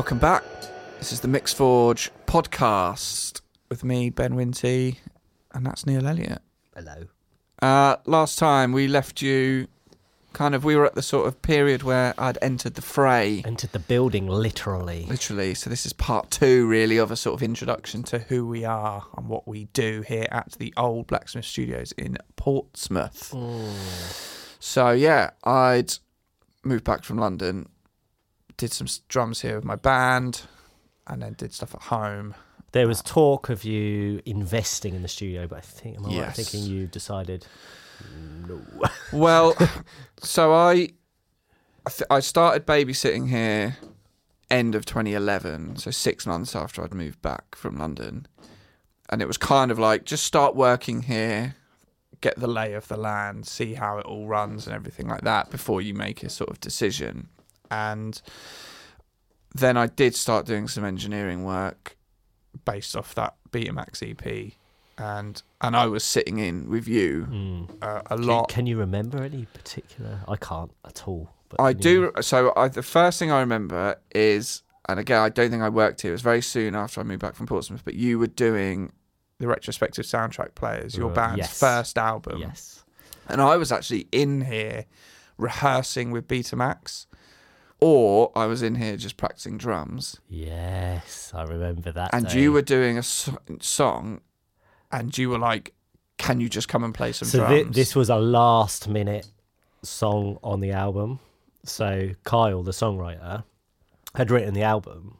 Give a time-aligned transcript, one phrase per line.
[0.00, 0.42] Welcome back.
[0.98, 4.96] This is the Mix Forge podcast with me, Ben Winty,
[5.52, 6.40] and that's Neil Elliott.
[6.74, 7.04] Hello.
[7.60, 9.68] Uh, last time we left you
[10.32, 13.72] kind of, we were at the sort of period where I'd entered the fray, Entered
[13.72, 15.04] the building literally.
[15.06, 15.52] literally.
[15.52, 19.04] So this is part two, really, of a sort of introduction to who we are
[19.18, 23.34] and what we do here at the old Blacksmith Studios in Portsmouth.
[24.60, 25.92] So yeah, I'd
[26.64, 27.68] moved back from London,
[28.60, 30.42] did some drums here with my band,
[31.06, 32.34] and then did stuff at home.
[32.72, 36.08] There was uh, talk of you investing in the studio, but I think am I
[36.08, 36.36] right Yes.
[36.36, 37.46] thinking you decided
[38.46, 38.60] no.
[39.12, 39.56] Well,
[40.22, 40.90] so I,
[41.86, 43.78] I, th- I started babysitting here
[44.50, 48.26] end of 2011, so six months after I'd moved back from London,
[49.08, 51.56] and it was kind of like just start working here,
[52.20, 55.50] get the lay of the land, see how it all runs and everything like that
[55.50, 57.28] before you make a sort of decision.
[57.70, 58.20] And
[59.54, 61.96] then I did start doing some engineering work
[62.64, 64.52] based off that Betamax EP.
[64.98, 67.70] And and I was sitting in with you Mm.
[67.82, 68.48] uh, a Can, lot.
[68.48, 70.20] can you remember any particular?
[70.28, 71.30] I can't at all.
[71.48, 72.12] But I can do.
[72.20, 76.02] So I, the first thing I remember is, and again, I don't think I worked
[76.02, 76.10] here.
[76.10, 77.82] It was very soon after I moved back from Portsmouth.
[77.84, 78.92] But you were doing
[79.38, 81.58] the retrospective soundtrack players, your Right, band's yes.
[81.58, 82.84] first album, Yes.
[83.26, 84.84] and I was actually in here
[85.38, 87.06] rehearsing with Betamax,
[87.80, 90.20] or I was in here just practicing drums.
[90.28, 92.10] Yes, I remember that.
[92.12, 92.40] and day.
[92.40, 94.20] you were doing a so- song,
[94.92, 95.74] and you were like,
[96.18, 99.28] "Can you just come and play some So drums?" this was a last minute
[99.82, 101.20] song on the album.
[101.64, 103.44] So Kyle, the songwriter,
[104.14, 105.18] had written the album,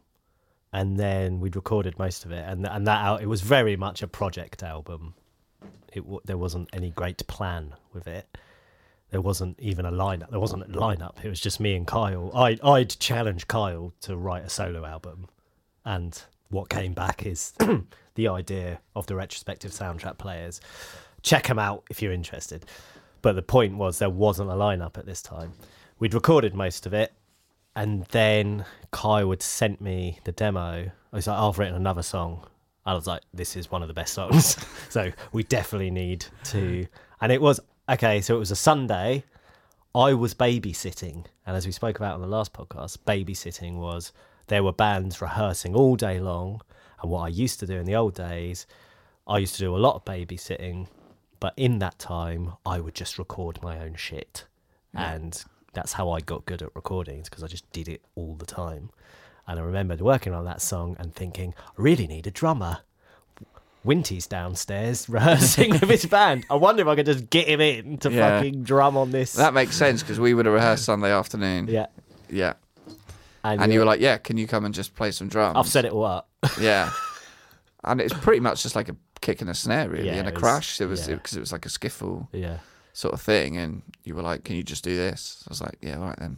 [0.73, 4.03] and then we'd recorded most of it, and and that out it was very much
[4.03, 5.15] a project album.
[5.93, 8.39] It w- there wasn't any great plan with it.
[9.11, 10.31] There wasn't even a lineup.
[10.31, 11.25] There wasn't a lineup.
[11.25, 12.31] It was just me and Kyle.
[12.35, 15.27] I I'd challenge Kyle to write a solo album,
[15.85, 17.53] and what came back is
[18.15, 20.61] the idea of the retrospective soundtrack players.
[21.23, 22.65] Check them out if you're interested.
[23.23, 25.53] But the point was there wasn't a lineup at this time.
[25.99, 27.13] We'd recorded most of it,
[27.77, 30.91] and then Kyle had sent me the demo.
[31.13, 32.47] I was like, "I've written another song."
[32.87, 34.57] I was like, "This is one of the best songs."
[34.89, 36.87] so we definitely need to.
[37.21, 37.61] And it was
[37.91, 38.21] okay.
[38.21, 39.25] So it was a Sunday.
[39.95, 44.13] I was babysitting, and as we spoke about on the last podcast, babysitting was
[44.47, 46.61] there were bands rehearsing all day long.
[47.03, 48.67] And what I used to do in the old days,
[49.27, 50.87] I used to do a lot of babysitting,
[51.41, 54.45] but in that time, I would just record my own shit.
[54.95, 58.47] And that's how I got good at recordings because I just did it all the
[58.47, 58.91] time.
[59.47, 62.79] And I remembered working on that song and thinking, I really need a drummer.
[63.85, 66.45] Winty's downstairs rehearsing with his band.
[66.51, 68.39] I wonder if I could just get him in to Yeah.
[68.39, 69.33] fucking drum on this.
[69.35, 71.67] that makes sense because we would have rehearsed Sunday afternoon.
[71.69, 71.87] yeah.
[72.29, 72.55] yeah.
[73.43, 75.85] And you were like, "Yeah, can you come and just play some drums?" I've set
[75.87, 76.29] it all up.
[76.61, 76.91] Yeah.
[77.85, 80.31] and it's pretty much just like a kick and a snare, really, Yeah, and a
[80.31, 80.81] it was- crash.
[80.81, 81.15] It was yeah.
[81.15, 82.59] because it was like a skiffle Yeah.
[82.93, 85.79] sort of thing, and you were like, "Can you just do this?" I was like,
[85.81, 86.37] "Yeah, all right then."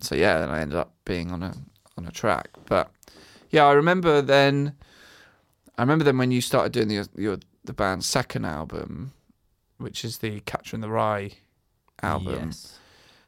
[0.00, 1.54] So yeah, then I ended up being on a
[1.96, 2.90] on a track, but
[3.48, 4.74] yeah, I remember then.
[5.82, 9.10] I remember then when you started doing the your the band's second album,
[9.78, 11.32] which is the Catcher in the Rye
[12.04, 12.46] album.
[12.46, 12.78] Yes.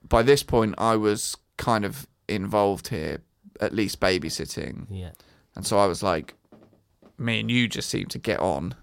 [0.09, 3.23] By this point, I was kind of involved here,
[3.59, 4.87] at least babysitting.
[4.89, 5.11] Yeah.
[5.57, 6.35] And so I was like,
[7.19, 8.77] me and you just seem to get on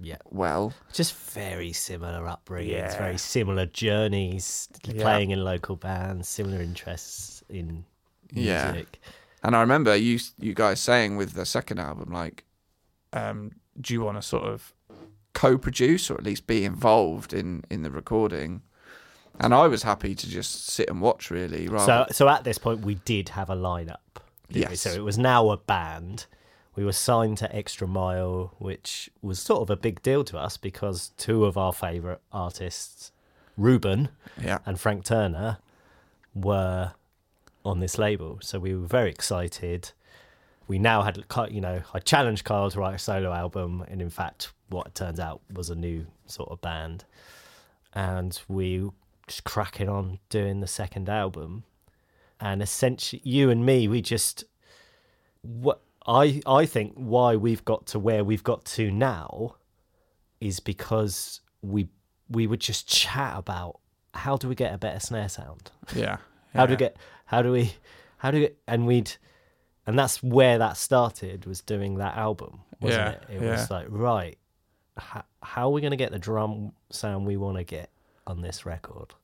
[0.00, 0.16] Yeah.
[0.30, 0.72] well.
[0.94, 2.96] Just very similar upbringings, Yeah.
[2.98, 5.02] very similar journeys, Yeah.
[5.02, 7.84] playing in local bands, similar interests in
[8.32, 8.98] music.
[9.02, 9.10] Yeah.
[9.42, 12.44] And I remember you you guys saying with the second album, like,
[13.14, 14.74] um, do you want to sort of
[15.32, 18.62] co-produce or at least be involved in in the recording?
[19.40, 21.66] And I was happy to just sit and watch, really.
[21.68, 23.96] Rather, So, so at this point, we did have a lineup.
[24.48, 24.74] didn't we?
[24.74, 24.82] Yes.
[24.82, 26.26] So it was now a band.
[26.76, 30.56] We were signed to Xtra Mile, which was sort of a big deal to us
[30.56, 33.10] because two of our favourite artists,
[33.56, 34.08] Reuben
[34.40, 35.58] yeah, and Frank Turner,
[36.32, 36.92] were
[37.64, 38.38] on this label.
[38.40, 39.90] So we were very excited.
[40.66, 44.10] We now had, you know, I challenged Kyle to write a solo album, and in
[44.10, 47.04] fact, what it turns out was a new sort of band.
[47.92, 48.88] And we
[49.26, 51.64] just cracking on doing the second album.
[52.40, 54.44] And essentially, you and me, we just,
[55.42, 59.56] what I I think why we've got to where we've got to now,
[60.40, 61.88] is because we
[62.28, 63.80] we would just chat about
[64.12, 66.18] how do we get a better snare sound yeah.
[66.54, 66.96] how do we get
[67.26, 67.72] how do we
[68.18, 69.12] how do we and we'd
[69.86, 73.50] and that's where that started was doing that album wasn't Yeah, it it yeah.
[73.52, 74.38] was like right
[74.96, 77.90] how, how are we going to get the drum sound we want to get
[78.26, 79.14] on this record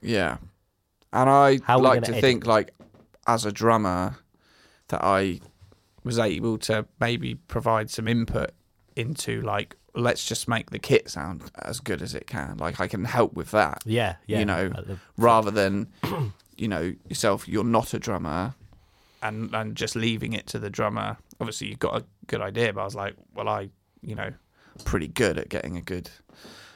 [0.00, 0.36] Yeah.
[1.12, 2.72] And I How like gonna edit think like
[3.26, 4.16] as a drummer,
[4.88, 5.40] that I
[6.04, 8.50] was able to maybe provide some input
[8.94, 12.58] into like let's just make the kit sound as good as it can.
[12.58, 14.38] Like I can help with that Yeah, yeah.
[14.40, 15.88] You know, the- rather than
[16.56, 18.54] you know yourself you're not a drummer
[19.26, 22.80] and and just leaving it to the drummer obviously you've got a good idea but
[22.80, 23.68] i was like well i
[24.02, 24.32] you know
[24.84, 26.10] pretty good at getting a good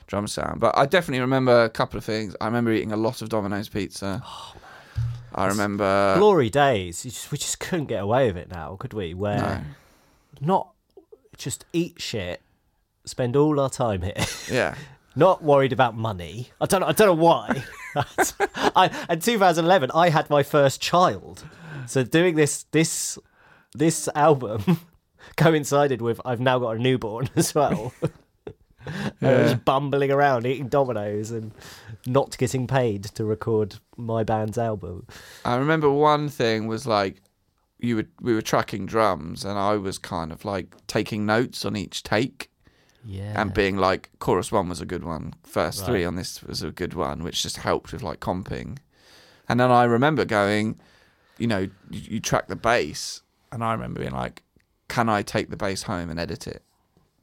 [0.07, 3.23] drum sound but i definitely remember a couple of things i remember eating a lot
[3.23, 4.55] of domino's pizza oh,
[5.35, 7.05] i remember glory days.
[7.05, 9.15] You just, we just couldn't get away with it now, could we?
[9.15, 9.65] Where
[10.41, 10.71] no, not
[11.37, 12.41] just eat shit,
[13.05, 14.75] spend all our time here, yeah
[15.17, 16.51] not worried about money.
[16.61, 16.83] I don't.
[16.83, 17.65] I don't know why.
[17.95, 21.45] I, in 2011, I had my first child,
[21.87, 23.19] so doing this this
[23.75, 24.81] this album
[25.37, 27.93] coincided with I've now got a newborn as well.
[29.21, 31.53] And I was bumbling around eating Domino's and
[32.07, 35.07] not getting paid to record my band's album.
[35.45, 37.21] I remember one thing was like
[37.79, 41.77] you were we were tracking drums and I was kind of like taking notes on
[41.77, 42.51] each take
[43.05, 43.39] Yeah.
[43.39, 45.87] and being like chorus one was a good one first Right.
[45.87, 48.79] three on this was a good one which just helped with like comping
[49.49, 50.79] and then i remember going
[51.41, 53.23] you know you, you track the bass
[53.53, 54.43] and i remember being like
[54.89, 56.63] can i take the bass home and edit it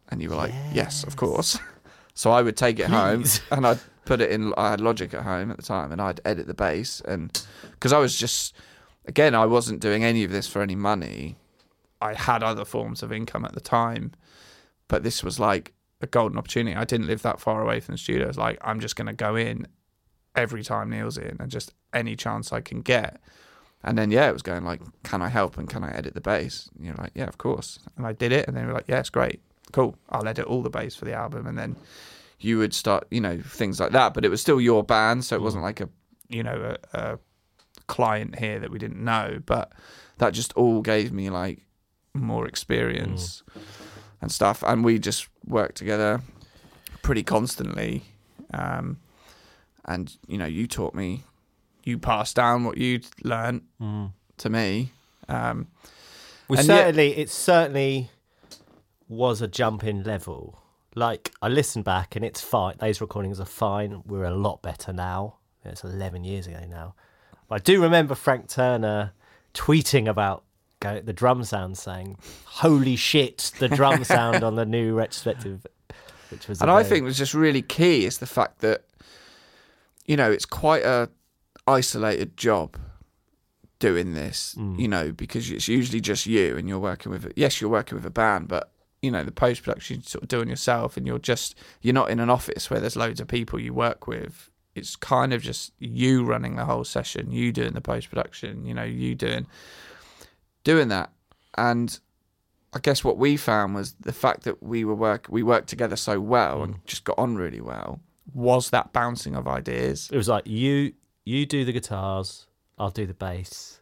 [0.09, 1.59] and you were like yes of course
[2.13, 5.23] so i would take it home and i'd put it in i had logic at
[5.23, 8.53] home at the time and i'd edit the bass and because i was just
[9.05, 11.35] again i wasn't doing any of this for any money
[12.01, 14.11] i had other forms of income at the time
[14.87, 16.75] but this was like a golden opportunity.
[16.75, 18.25] I didn't live that far away from the studio.
[18.25, 19.67] I was like, I'm just going to go in
[20.35, 23.19] every time Neil's in and just any chance I can get.
[23.83, 26.21] And then, yeah, it was going like, can I help and can I edit the
[26.21, 26.69] bass?
[26.75, 27.79] And you're like, yeah, of course.
[27.95, 28.47] And I did it.
[28.47, 29.39] And then we were like, yeah, it's great.
[29.71, 29.95] Cool.
[30.09, 31.45] I'll edit all the bass for the album.
[31.47, 31.75] And then
[32.39, 34.13] you would start, you know, things like that.
[34.13, 35.25] But it was still your band.
[35.25, 35.89] So it wasn't like a,
[36.27, 37.19] you know, a, a
[37.87, 39.39] client here that we didn't know.
[39.45, 39.71] But
[40.17, 41.65] that just all gave me like
[42.13, 43.43] more experience
[44.21, 44.63] and stuff.
[44.65, 46.21] And we just worked together
[47.03, 48.03] pretty constantly.
[48.53, 48.97] Um,
[49.85, 51.23] and you know, you taught me,
[51.87, 54.11] you passed down what you'd learned Mm.
[54.37, 54.91] to me.
[55.29, 55.67] Um,
[56.49, 58.09] We And yet- certainly, it certainly
[59.09, 60.61] was a jump in level.
[60.95, 62.75] Like I listened back, and it's fine.
[62.79, 64.01] Those recordings are fine.
[64.05, 65.35] We're a lot better now.
[65.65, 66.95] It's eleven years ago now.
[67.49, 69.11] But I do remember Frank Turner
[69.53, 70.43] tweeting about
[70.79, 75.65] go, the drum sound, saying, "Holy shit, the drum sound on the new retrospective,"
[76.31, 76.61] which was.
[76.61, 78.85] and I think was just really key is the fact that,
[80.05, 81.09] you know, it's quite a
[81.67, 82.77] isolated job
[83.79, 84.79] doing this, Mm.
[84.79, 88.05] you know, because it's usually just you and you're working with, yes, you're working with
[88.05, 88.71] a band, but
[89.03, 92.19] you know, the post production sort of doing yourself and you're just, you're not in
[92.19, 94.49] an office where there's loads of people you work with.
[94.73, 98.73] It's kind of just you running the whole session, you doing the post production, you
[98.73, 99.45] know, you doing,
[100.63, 101.11] doing that.
[101.55, 101.99] And
[102.73, 105.95] I guess what we found was the fact that we were work we worked together
[105.95, 107.99] so well and just got on really well
[108.33, 110.09] was that bouncing of ideas.
[110.11, 110.93] it was like you
[111.27, 113.79] you do the guitars, I'll do the bass.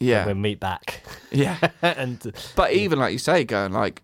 [0.00, 1.02] Yeah, we'll meet back.
[1.30, 1.58] yeah.
[1.82, 4.02] and uh, But even like you say, going like,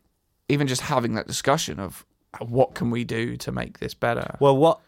[0.49, 2.05] even just having that discussion of
[2.41, 4.37] what can we do to make this better.
[4.41, 4.81] well, what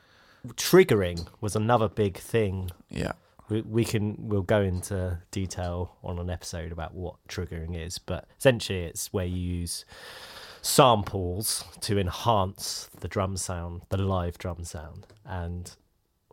[0.49, 3.12] triggering was another big thing Yeah,
[3.49, 8.28] we, we can we'll go into detail on an episode about what triggering is but
[8.38, 9.85] essentially it's where you use
[10.62, 15.76] samples to enhance the drum sound the live drum sound and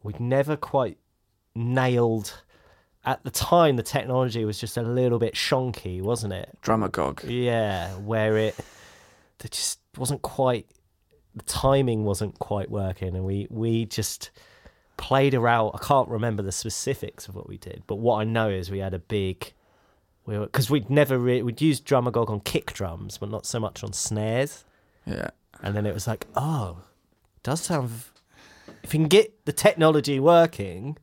[0.03, 0.97] we'd never quite
[1.55, 2.41] nailed
[3.05, 6.57] at the time the technology was just a little bit shonky wasn't it?
[6.61, 7.23] Drumagog.
[7.27, 8.55] yeah where it
[9.43, 10.67] it just wasn't quite
[11.35, 14.31] the timing wasn't quite working and we we just
[14.97, 15.71] played around.
[15.75, 18.79] I can't remember the specifics of what we did but what i know is we
[18.79, 19.53] had a big
[20.25, 23.83] we because we'd never re- we'd used drumagog on kick drums but not so much
[23.83, 24.63] on snares.
[25.05, 25.29] Yeah,
[25.61, 26.79] and then it was like oh
[27.43, 27.91] does sound
[28.81, 30.97] if you can get the technology working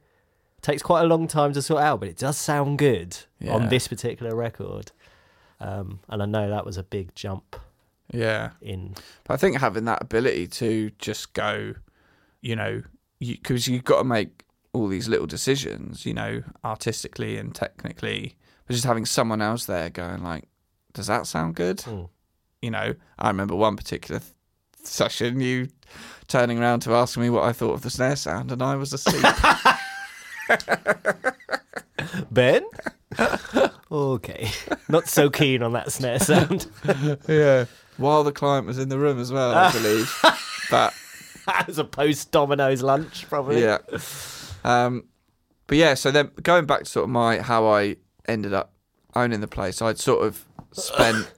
[0.62, 3.54] takes quite a long time to sort out but it does sound good Yeah.
[3.54, 4.92] on this particular record
[5.60, 7.56] um, and i know that was a big jump
[8.12, 8.50] yeah.
[8.60, 11.74] in But I think having that ability to just go,
[12.42, 12.82] you know,
[13.18, 18.36] because you, have got to make all these little decisions, you know, artistically and technically,
[18.66, 20.44] but just having someone else there going like,
[20.92, 21.78] does that sound good?
[21.78, 22.08] Mm.
[22.60, 24.32] You know, I remember one particular th-
[24.84, 25.68] session, you
[26.28, 28.92] turning around to ask me what I thought of the snare sound, and I was
[28.92, 29.24] asleep.
[32.30, 32.64] Ben?
[33.90, 34.50] okay.
[34.88, 36.66] Not so keen on that snare sound.
[37.28, 37.66] yeah.
[37.98, 40.12] While the client was in the room as well, I believe.
[40.70, 40.94] but
[41.68, 43.62] As a post Domino's lunch, probably.
[43.62, 43.78] yeah.
[44.64, 45.04] Um,
[45.66, 47.96] but yeah, so then going back to sort of my how I
[48.26, 48.72] ended up
[49.14, 51.30] owning the place, I'd sort of spent,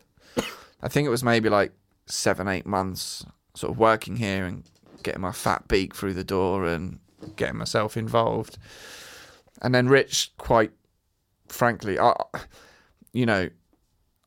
[0.83, 1.73] I think it was maybe like
[2.07, 4.65] seven, eight months sort of working here and
[5.03, 6.99] getting my fat beak through the door and
[7.37, 8.59] getting myself involved.
[9.63, 10.73] And then Rich, quite
[11.49, 12.15] frankly, I,
[13.13, 13.49] you know,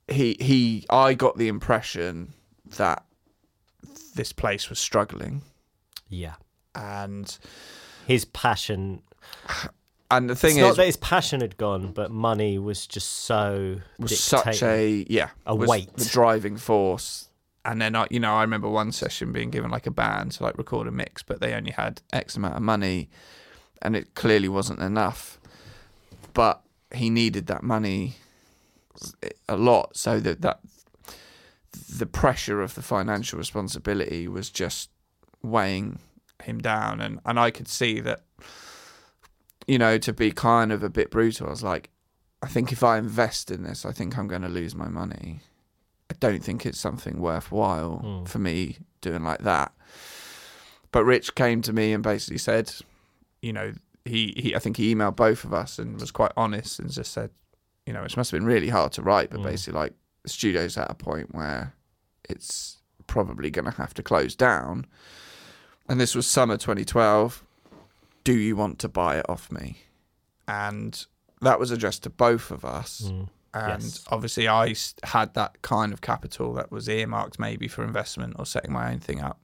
[0.08, 2.34] he he, I got the impression
[2.78, 3.04] that
[4.16, 5.42] this place was struggling,
[6.10, 6.36] Yeah.
[6.74, 7.38] and
[8.08, 9.04] His passion.
[10.10, 13.12] and the It's thing not is, that his passion had gone, but money was just
[13.12, 15.94] so was such a yeah a weight.
[15.98, 17.27] the driving force.
[17.68, 20.44] And then I, you know, I remember one session being given like a band to
[20.44, 23.10] like record a mix, but they only had X amount of money,
[23.82, 25.38] and it clearly wasn't enough.
[26.34, 26.62] But
[26.96, 28.16] he needed that money
[29.50, 30.62] a lot, so that that
[31.94, 34.90] the pressure of the financial responsibility was just
[35.44, 36.00] weighing
[36.44, 38.22] him down, and and I could see that.
[39.68, 41.90] You know, to be kind of a bit brutal, I was like,
[42.42, 45.42] I think if I invest in this, I think I'm going to lose my money.
[46.20, 48.28] Don't think it's something worthwhile Mm.
[48.28, 49.72] for me doing like that.
[50.92, 52.74] But Rich came to me and basically said,
[53.42, 53.74] you know,
[54.06, 57.12] he, he I think he emailed both of us and was quite honest and just
[57.12, 57.30] said,
[57.86, 59.44] you know, it must have been really hard to write, but Mm.
[59.44, 59.94] basically like
[60.24, 61.74] the studio's at a point where
[62.30, 64.86] it's probably going to have to close down.
[65.88, 67.44] And this was summer 2012.
[68.24, 69.84] Do you want to buy it off me?
[70.48, 71.06] And
[71.42, 73.30] that was addressed to both of us Mm.
[73.66, 74.04] And Yes.
[74.10, 78.72] obviously I had that kind of capital that was earmarked maybe for investment or setting
[78.72, 79.40] my own thing up.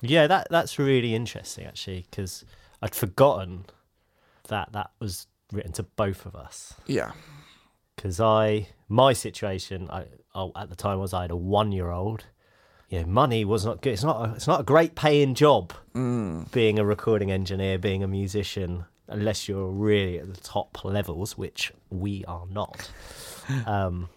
[0.00, 2.44] Yeah, that that's really interesting actually, because
[2.82, 3.66] I'd forgotten
[4.48, 6.74] that that was written to both of us.
[6.86, 7.12] Yeah,
[7.96, 12.24] Because I, my situation, I, I at the time was I had a one-year-old.
[12.90, 13.92] You know, money was not good.
[13.92, 14.28] It's not.
[14.28, 15.74] A, it's not a great paying job.
[15.94, 21.36] mm, Being a recording engineer, being a musician, unless you're really at the top levels,
[21.38, 22.90] which we are not.
[23.66, 24.08] um,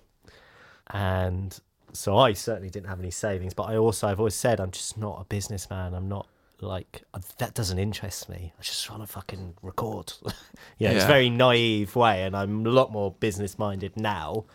[0.87, 1.59] and
[1.93, 3.53] so I certainly didn't have any savings.
[3.53, 5.93] But I also, I've always said, I'm just not a businessman.
[5.93, 6.27] I'm not
[6.59, 7.03] like
[7.37, 7.53] that.
[7.53, 8.53] Doesn't interest me.
[8.57, 10.13] I just want to fucking record.
[10.77, 14.45] yeah, it's a very naive way, and I'm a lot more business minded now.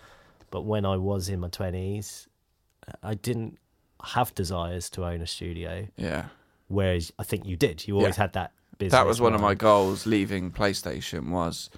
[0.51, 2.29] But when I was in my twenties,
[3.03, 3.59] I didn't
[4.05, 5.89] have desires to own a studio.
[5.97, 6.27] yeah.
[6.69, 7.87] Whereas I think you did.
[7.87, 8.25] You always Yeah.
[8.25, 8.93] had that business.
[8.93, 11.71] That was one of my goals leaving PlayStation was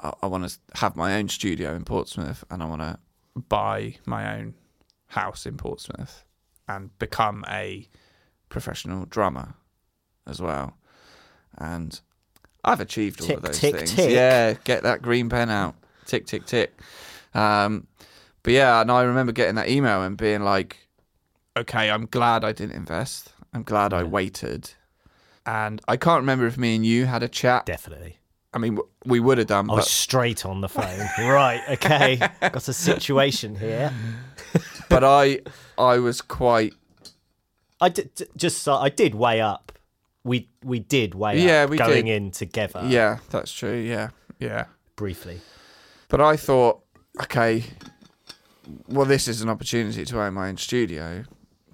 [0.00, 2.98] I, I want to have my own studio in Portsmouth and I want to
[3.48, 4.54] buy my own
[5.08, 6.24] house in Portsmouth
[6.68, 7.88] and become a
[8.48, 9.54] professional drummer
[10.26, 10.76] as well.
[11.58, 12.00] And
[12.64, 13.94] I've achieved all Tick, of those tick, things.
[13.94, 14.10] tick.
[14.10, 15.74] Yeah, get that green pen out.
[16.06, 16.76] Tick, tick, tick.
[17.34, 17.86] Um,
[18.42, 20.88] but yeah, and I remember getting that email and being like,
[21.56, 23.32] okay, I'm glad I didn't invest.
[23.52, 24.70] I'm glad I waited.
[25.46, 27.66] And I can't remember if me and you had a chat.
[27.66, 28.18] Definitely.
[28.52, 30.98] I mean, we would have done, I was but, straight on the phone.
[31.18, 31.60] right.
[31.68, 32.16] Okay.
[32.40, 33.92] Got a situation here.
[34.88, 35.40] but I,
[35.78, 36.72] I was quite,
[37.80, 39.72] I did, just so I did weigh up.
[40.24, 42.16] We we did weigh Yeah, up we going did.
[42.16, 42.82] in together.
[42.86, 43.76] yeah, that's true.
[43.78, 44.08] Yeah,
[44.40, 44.64] yeah.
[44.96, 45.40] Briefly.
[46.08, 46.82] But I thought,
[47.22, 47.62] okay,
[48.88, 51.24] well, this is an opportunity to own my own studio.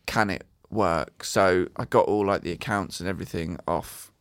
[0.07, 1.25] Can it work?
[1.25, 4.13] So I got all like the accounts and everything off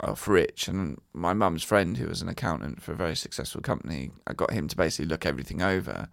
[0.00, 4.10] off Rich and my mum's friend, who was an accountant for a very successful company.
[4.26, 6.08] I got him to basically look everything over,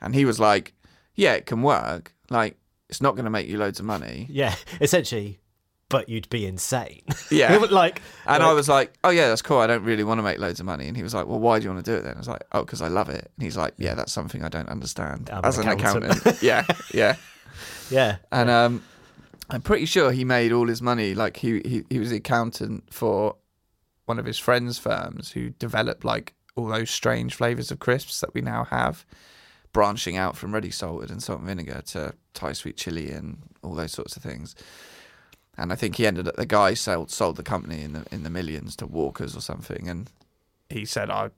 [0.00, 0.74] and he was like,
[1.14, 2.14] "Yeah, it can work.
[2.30, 4.54] Like, it's not going to make you loads of money." Yeah.
[4.80, 5.40] Essentially.
[5.88, 7.02] But you'd be insane.
[7.30, 7.56] Yeah.
[7.70, 8.02] like.
[8.26, 9.58] And I was like, "Oh yeah, that's cool.
[9.58, 11.58] I don't really want to make loads of money." And he was like, "Well, why
[11.58, 13.30] do you want to do it then?" I was like, "Oh, because I love it."
[13.36, 16.42] And he's like, "Yeah, that's something I don't understand I'm as an an accountant." accountant."
[16.42, 17.14] yeah, yeah.
[17.90, 18.16] Yeah.
[18.32, 18.82] And um,
[19.50, 21.14] I'm pretty sure he made all his money.
[21.14, 23.36] Like he, he he was the accountant for
[24.06, 28.32] one of his friends' firms who developed like all those strange flavors of crisps that
[28.34, 29.04] we now have,
[29.72, 33.74] branching out from ready salted and salt and vinegar to Thai sweet chili and all
[33.74, 34.54] those sorts of things.
[35.58, 38.22] And I think he ended up the guy sold sold the company in the in
[38.22, 39.88] the millions to Walkers or something.
[39.88, 40.10] And
[40.68, 41.30] he said, "I,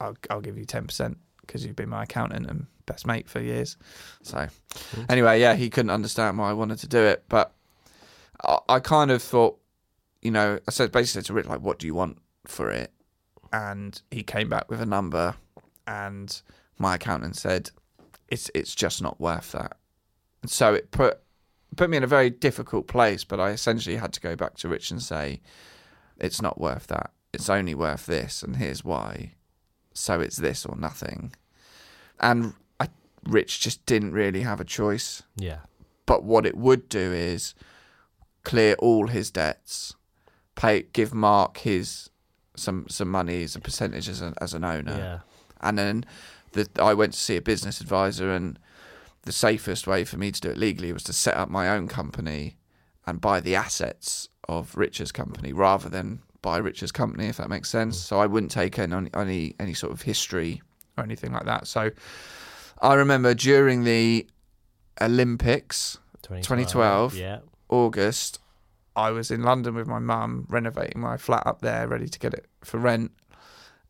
[0.00, 3.40] I'll I'll give you ten percent because you've been my accountant and best mate for
[3.40, 3.76] years."
[4.22, 5.02] So mm-hmm.
[5.08, 7.54] anyway, yeah, he couldn't understand why I wanted to do it, but
[8.42, 9.58] I, I kind of thought,
[10.22, 12.92] you know, I said basically to Rick like, "What do you want for it?"
[13.52, 15.34] And he came back with a number,
[15.86, 16.40] and
[16.78, 17.70] my accountant said,
[18.28, 19.76] "It's it's just not worth that."
[20.42, 21.20] And so it put
[21.76, 24.68] put me in a very difficult place, but I essentially had to go back to
[24.68, 25.40] Rich and say,
[26.18, 27.12] "It's not worth that.
[27.32, 29.34] It's only worth this, and here's why."
[29.92, 31.34] So it's this or nothing.
[32.18, 32.54] And
[33.26, 35.22] Rich just didn't really have a choice.
[35.36, 35.60] Yeah.
[36.06, 37.54] But what it would do is
[38.42, 39.94] clear all his debts,
[40.54, 42.10] pay, give Mark his
[42.56, 45.18] some some money as a percentage as, a, as an owner, Yeah.
[45.60, 46.04] And then
[46.52, 48.58] the, I went to see a business advisor, and
[49.22, 51.88] the safest way for me to do it legally was to set up my own
[51.88, 52.58] company
[53.06, 57.70] and buy the assets of Richard's company rather than buy Richard's company, if that makes
[57.70, 57.98] sense.
[57.98, 58.02] Mm.
[58.02, 60.62] So I wouldn't take any, any any sort of history
[60.96, 61.66] or anything like that.
[61.66, 61.90] So
[62.84, 64.26] I remember during the
[65.00, 67.14] Olympics, 2012.
[67.16, 67.38] Yeah.
[67.70, 68.40] August,
[68.94, 72.34] I was in London with my mum, renovating my flat up there, ready to get
[72.34, 73.12] it for rent.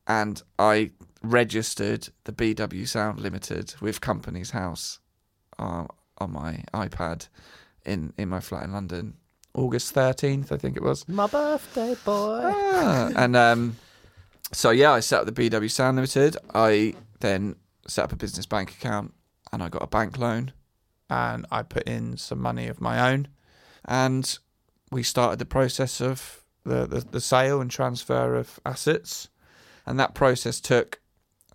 [0.06, 0.92] And I
[1.24, 5.00] registered the BW Sound Limited with Companies House
[5.58, 5.86] uh,
[6.18, 7.26] on my iPad
[7.84, 9.14] in, in my flat in London.
[9.54, 11.08] August 13th, I think it was.
[11.08, 12.42] My birthday boy.
[12.44, 13.76] Ah, and um,
[14.52, 16.36] so, yeah, I set up the BW Sound Limited.
[16.54, 17.56] I then
[17.86, 19.14] set up a business bank account
[19.52, 20.52] and I got a bank loan
[21.10, 23.28] and I put in some money of my own.
[23.84, 24.38] And
[24.90, 29.28] we started the process of the, the, the sale and transfer of assets.
[29.86, 31.00] And that process took,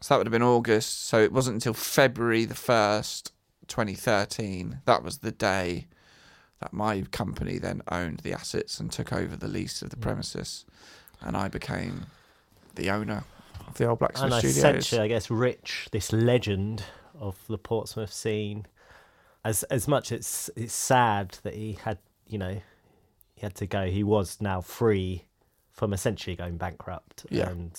[0.01, 1.07] so that would have been August.
[1.07, 3.31] So it wasn't until February the 1st,
[3.67, 5.87] 2013, that was the day
[6.59, 10.01] that my company then owned the assets and took over the lease of the mm.
[10.01, 10.65] premises.
[11.21, 12.07] And I became
[12.75, 13.23] the owner
[13.69, 14.57] of the Old Blacksmith and Studios.
[14.57, 16.83] essentially, I guess, Rich, this legend
[17.19, 18.65] of the Portsmouth scene,
[19.45, 21.97] as as much it's it's sad that he had,
[22.27, 22.59] you know,
[23.35, 23.85] he had to go.
[23.87, 25.25] He was now free
[25.71, 27.49] from essentially going bankrupt, Yeah.
[27.49, 27.71] and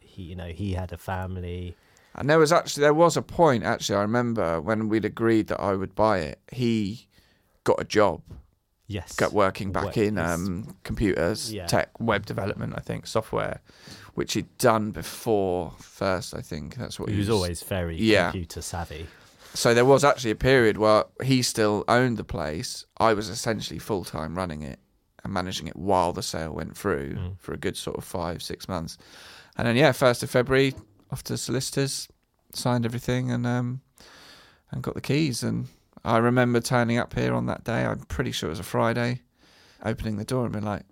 [0.00, 1.76] he, you know, he had a family.
[2.14, 5.60] And there was actually there was a point actually I remember when we'd agreed that
[5.60, 6.40] I would buy it.
[6.52, 7.06] He
[7.64, 8.22] got a job,
[8.86, 11.66] Yes, got working back Work- in um, computers, Yeah.
[11.66, 13.60] tech, web development, I think, software,
[14.18, 16.34] which he'd done before first.
[16.34, 18.30] I think that's what he was always very Yeah.
[18.30, 19.06] computer savvy.
[19.54, 22.84] So there was actually a period where he still owned the place.
[22.98, 24.78] I was essentially full time running it
[25.24, 27.38] and managing it while the sale went through Mm.
[27.38, 28.98] for a good sort of five six months.
[29.56, 30.74] And then yeah, first of February,
[31.10, 32.08] off to solicitors,
[32.54, 33.80] signed everything, and um,
[34.70, 35.42] and got the keys.
[35.42, 35.68] And
[36.04, 37.84] I remember turning up here on that day.
[37.86, 39.22] I'm pretty sure it was a Friday,
[39.84, 40.84] opening the door and being like,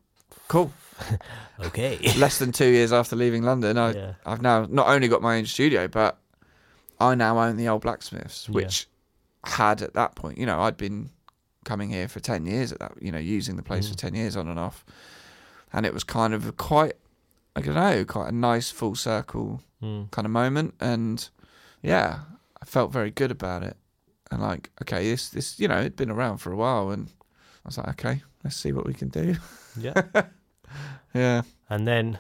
[0.49, 0.73] "Cool."
[1.59, 1.99] Okay.
[2.19, 4.13] Less than two years after leaving London, I yeah.
[4.27, 6.19] I've now not only got my own studio, but
[7.01, 8.55] I now own the old blacksmiths, Yeah.
[8.55, 8.87] which
[9.45, 11.09] had at that point, you know, I'd been
[11.65, 13.99] coming here for 10 years at that, you know, using the place for Mm.
[13.99, 14.85] 10 years on and off.
[15.73, 16.95] And it was kind of a quite,
[17.55, 20.11] I don't know, quite a nice full circle Mm.
[20.11, 20.75] kind of moment.
[20.79, 21.27] And
[21.83, 22.21] yeah,
[22.61, 23.77] I felt very good about it.
[24.31, 26.91] And like, okay, this, this, you know, it'd been around for a while.
[26.91, 27.09] And
[27.65, 29.37] I was like, okay, let's see what we can do.
[29.79, 30.03] Yeah.
[31.15, 31.43] Yeah.
[31.71, 32.19] and then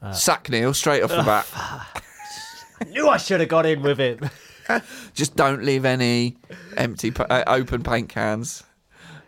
[0.00, 1.46] Uh, Sack Neil straight off the bat.
[2.80, 4.20] I knew I should have got in with it.
[5.14, 6.38] Just don't leave any
[6.76, 8.62] empty, uh, open paint cans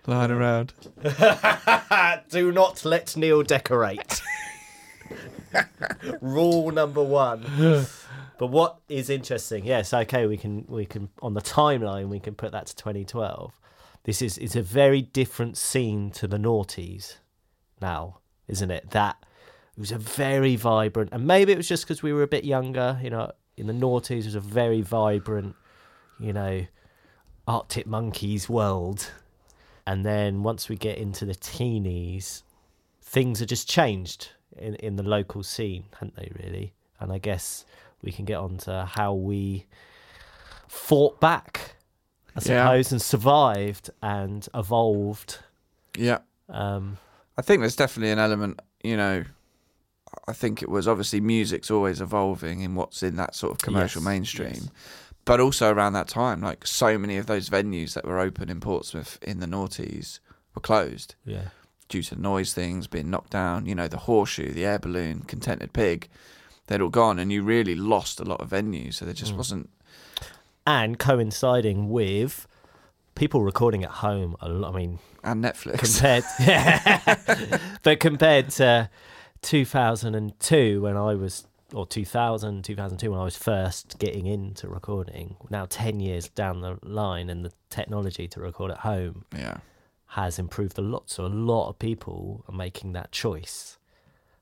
[0.07, 0.73] lying around.
[2.31, 4.23] Do not let Neil decorate.
[6.21, 7.87] Rule number one.
[8.39, 12.35] But what is interesting, yes, okay, we can we can on the timeline we can
[12.35, 13.53] put that to 2012.
[14.05, 17.17] This is it's a very different scene to the noughties
[17.81, 18.91] now, isn't it?
[18.91, 19.17] That
[19.77, 22.45] it was a very vibrant, and maybe it was just because we were a bit
[22.45, 22.99] younger.
[23.03, 25.55] You know, in the noughties it was a very vibrant,
[26.19, 26.67] you know,
[27.47, 29.11] Arctic Monkeys world.
[29.87, 32.43] And then once we get into the teenies,
[33.03, 36.75] things have just changed in, in the local scene, haven't they, really?
[37.01, 37.65] And I guess
[38.03, 39.67] we can get on to how we
[40.69, 41.77] fought back,
[42.37, 42.65] I Yeah.
[42.65, 45.39] suppose, and survived and evolved.
[45.97, 46.19] Yeah.
[46.49, 46.99] Um,
[47.41, 49.25] I think there's definitely an element, you know,
[50.29, 54.03] I think it was obviously music's always evolving in what's in that sort of commercial
[54.03, 54.53] Yes, mainstream.
[54.53, 54.69] yes.
[55.25, 58.61] But also around that time, like so many of those venues that were open in
[58.61, 60.19] Portsmouth in the noughties
[60.55, 61.49] were closed yeah.
[61.89, 63.65] due to noise things being knocked down.
[63.65, 66.09] You know, the horseshoe, the air balloon, contented pig,
[66.67, 68.95] they'd all gone, and you really lost a lot of venues.
[68.95, 69.39] So there just Mm.
[69.39, 69.71] wasn't.
[70.67, 72.47] And coinciding with
[73.15, 76.01] people recording at home, a lot, I mean, And Netflix.
[76.01, 78.89] compared but compared to
[79.43, 85.67] 2002 when i was or 2000 2002 when i was first getting into recording now
[85.69, 89.59] 10 years down the line and the technology to record at home yeah.
[90.09, 93.79] has improved a lot so a lot of people are making that choice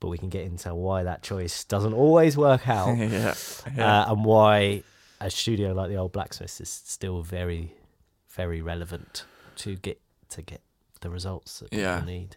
[0.00, 3.35] but we can get into why that choice doesn't always work out yeah.
[3.76, 4.00] yeah.
[4.02, 4.83] uh, and why
[5.20, 7.74] a studio like the old blacksmiths is still very
[8.31, 9.25] very relevant
[9.57, 10.61] to get to get
[11.01, 12.05] the results that people Yeah.
[12.05, 12.37] need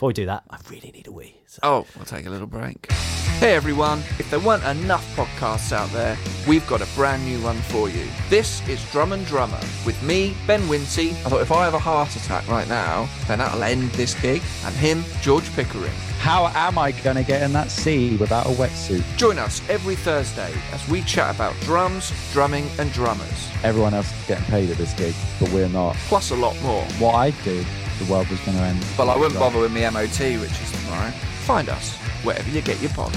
[0.00, 2.46] before we do that i really need a wee so Oh, we'll take a little
[2.46, 2.92] break.
[3.40, 7.56] Hey everyone, if there weren't enough podcasts out there, we've got a brand new one
[7.56, 8.06] for you.
[8.28, 11.10] This is Drum and Drummer with me, Ben Wincy.
[11.10, 14.42] I thought if I have a heart attack right now, then that'll end this gig.
[14.64, 15.90] And him, George Pickering.
[16.20, 19.02] How am I going to get in that sea without a wetsuit?
[19.16, 24.26] Join us every Thursday as we chat about drums, drumming, and drummers, Everyone else is
[24.28, 25.96] getting paid at this gig, but we're not.
[26.08, 26.84] plus a lot more.
[27.00, 27.64] What I'd do,
[28.00, 28.84] the world was going to end.
[28.96, 31.10] But I wouldn't bother with me MOT, which is tomorrow.
[31.44, 33.16] Find us wherever you get your pods.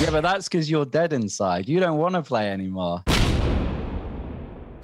[0.00, 1.68] Yeah, but that's because you're dead inside.
[1.68, 3.02] You don't want to play anymore.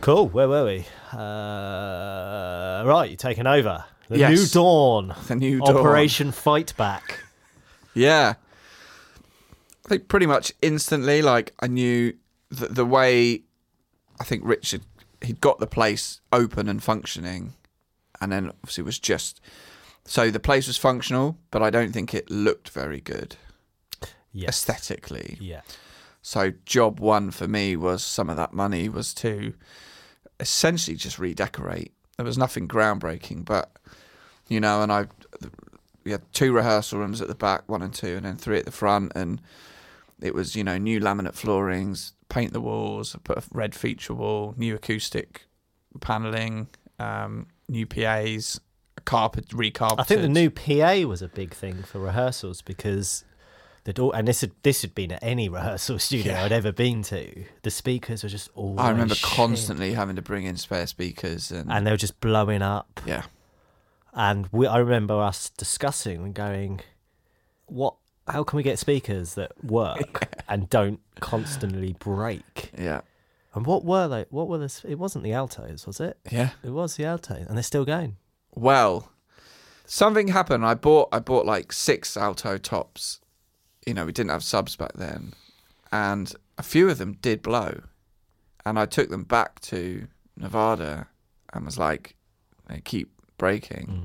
[0.00, 0.28] Cool.
[0.28, 0.86] Where were we?
[1.12, 3.84] Uh, right, you're taking over.
[4.08, 4.30] The Yes.
[4.38, 5.14] New Dawn.
[5.26, 5.76] The New Dawn.
[5.76, 7.20] Operation Fight Back.
[7.94, 8.34] Yeah.
[9.84, 12.14] I think pretty much instantly, like I knew
[12.50, 13.42] the, the way
[14.20, 14.82] I think Richard
[15.22, 17.54] he'd got the place open and functioning,
[18.20, 19.40] and then obviously it was just
[20.04, 23.36] so the place was functional, but I don't think it looked very good
[24.32, 24.48] Yes.
[24.48, 25.36] aesthetically.
[25.40, 25.60] Yeah.
[26.22, 29.54] So job one for me was some of that money was to
[30.40, 31.92] essentially just redecorate.
[32.16, 33.70] There was nothing groundbreaking, but
[34.48, 35.06] you know, and I
[36.04, 38.64] we had two rehearsal rooms at the back, one and two, and then three at
[38.64, 39.40] the front, and
[40.20, 44.54] it was you know new laminate floorings, paint the walls, put a red feature wall,
[44.56, 45.42] new acoustic
[46.00, 48.60] paneling, um, new PAs,
[49.04, 50.00] carpet recarpeted.
[50.00, 53.24] I think the new PA was a big thing for rehearsals because
[53.84, 56.44] they'd all, and this had this had been at any rehearsal studio Yeah.
[56.44, 57.44] I'd ever been to.
[57.62, 58.78] The speakers were just all.
[58.78, 62.62] I remember constantly having to bring in spare speakers and, and they were just blowing
[62.62, 63.00] up.
[63.06, 63.22] yeah,
[64.12, 66.80] And we, I remember us discussing and going,
[67.66, 67.94] "What?
[68.26, 73.00] How can we get speakers that work and don't constantly break?" yeah,
[73.54, 74.26] And what were they?
[74.30, 74.80] What were the?
[74.86, 76.18] It wasn't the altos, was it?
[76.30, 76.50] yeah.
[76.62, 78.16] It was the altos, and they're still going.
[78.54, 79.10] Well,
[79.86, 80.64] something happened.
[80.64, 83.20] I bought I bought like six alto tops.
[83.86, 85.32] You know, we didn't have subs back then,
[85.90, 87.82] and a few of them did blow.
[88.66, 91.06] And I took them back to Nevada
[91.54, 92.16] and was like,
[92.68, 93.86] they keep breaking.
[93.86, 94.02] Mm.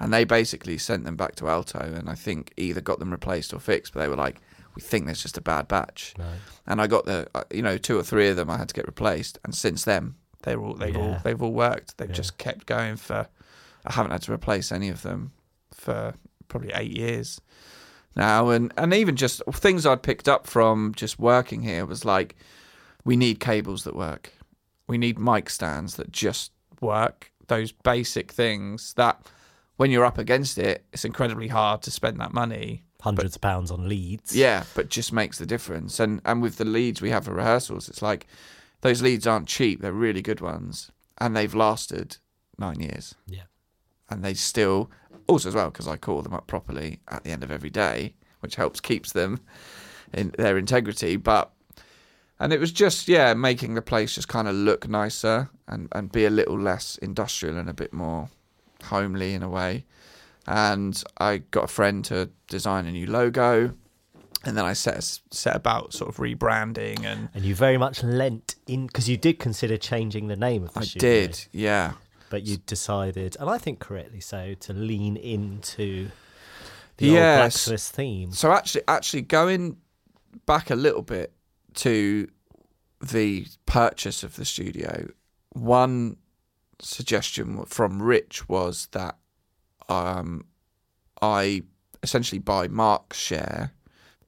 [0.00, 3.52] And they basically sent them back to Alto, and I think either got them replaced
[3.52, 3.92] or fixed.
[3.92, 4.40] But they were like,
[4.74, 6.14] we think there's just a bad batch.
[6.18, 6.26] No.
[6.66, 8.74] And I got the, uh, you know, two or three of them I had to
[8.74, 9.38] get replaced.
[9.44, 11.98] And since then, they're all they've all they've all worked.
[11.98, 12.14] They've Yeah.
[12.14, 13.28] just kept going for.
[13.86, 15.32] I haven't had to replace any of them
[15.72, 16.14] for
[16.48, 17.40] probably eight years
[18.16, 22.36] now, and and even just things I'd picked up from just working here was like,
[23.04, 24.32] we need cables that work,
[24.86, 27.30] we need mic stands that just work.
[27.46, 29.26] Those basic things that,
[29.76, 32.84] when you're up against it, it's incredibly hard to spend that money.
[33.02, 34.34] Hundreds of pounds on leads.
[34.36, 35.98] Yeah, but just makes the difference.
[36.00, 38.26] And and with the leads we have for rehearsals, it's like
[38.82, 42.18] those leads aren't cheap; they're really good ones, and they've lasted
[42.58, 43.14] nine years.
[43.26, 43.44] Yeah.
[44.10, 44.90] and they still
[45.26, 48.14] also as well because I call them up properly at the end of every day,
[48.40, 49.40] which helps keeps them
[50.12, 51.16] in their integrity.
[51.16, 51.50] But
[52.38, 56.10] and it was just yeah, making the place just kind of look nicer and and
[56.12, 58.28] be a little less industrial and a bit more
[58.84, 59.84] homely in a way.
[60.46, 63.74] And I got a friend to design a new logo,
[64.44, 67.28] and then I set set about sort of rebranding and.
[67.34, 70.82] And you very much lent in because you did consider changing the name of the
[70.82, 71.08] studio.
[71.08, 71.92] I studio, did, yeah.
[72.30, 76.08] but you decided, and I think correctly so, to lean into
[76.96, 77.66] the old Yes.
[77.66, 78.32] blacksmith theme.
[78.32, 79.76] So actually, actually going
[80.46, 81.32] back a little bit
[81.74, 82.28] to
[83.00, 85.08] the purchase of the studio,
[85.50, 86.16] one
[86.80, 89.16] suggestion from Rich was that
[89.90, 90.44] um,
[91.20, 91.62] I
[92.02, 93.72] essentially buy Mark's share,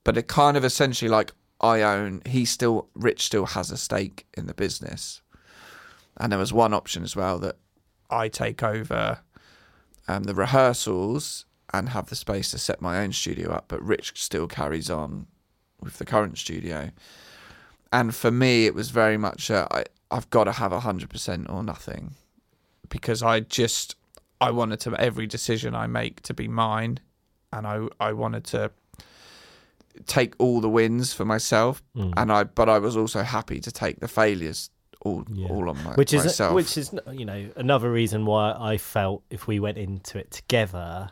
[0.05, 2.22] but it kind of essentially like I own.
[2.27, 5.22] He still Rich still has a stake in the business,
[6.16, 7.57] and there was one option as well that
[8.11, 9.20] I take over
[10.09, 14.20] um, the rehearsals and have the space to set my own studio up, but Rich
[14.20, 15.27] still carries on
[15.81, 16.90] with the current studio.
[17.90, 21.48] And for me, it was very much uh, I, I've got to have hundred percent
[21.48, 22.14] or nothing,
[22.88, 23.96] because I just
[24.42, 27.00] I wanted to every decision I make to be mine,
[27.52, 28.70] and I I wanted to
[30.07, 32.14] take all the wins for myself, Mm.
[32.16, 34.70] and I but I was also happy to take the failures
[35.05, 35.48] all Yeah.
[35.48, 36.55] all on my, which is myself.
[36.55, 41.11] which is you know another reason why I felt if we went into it together,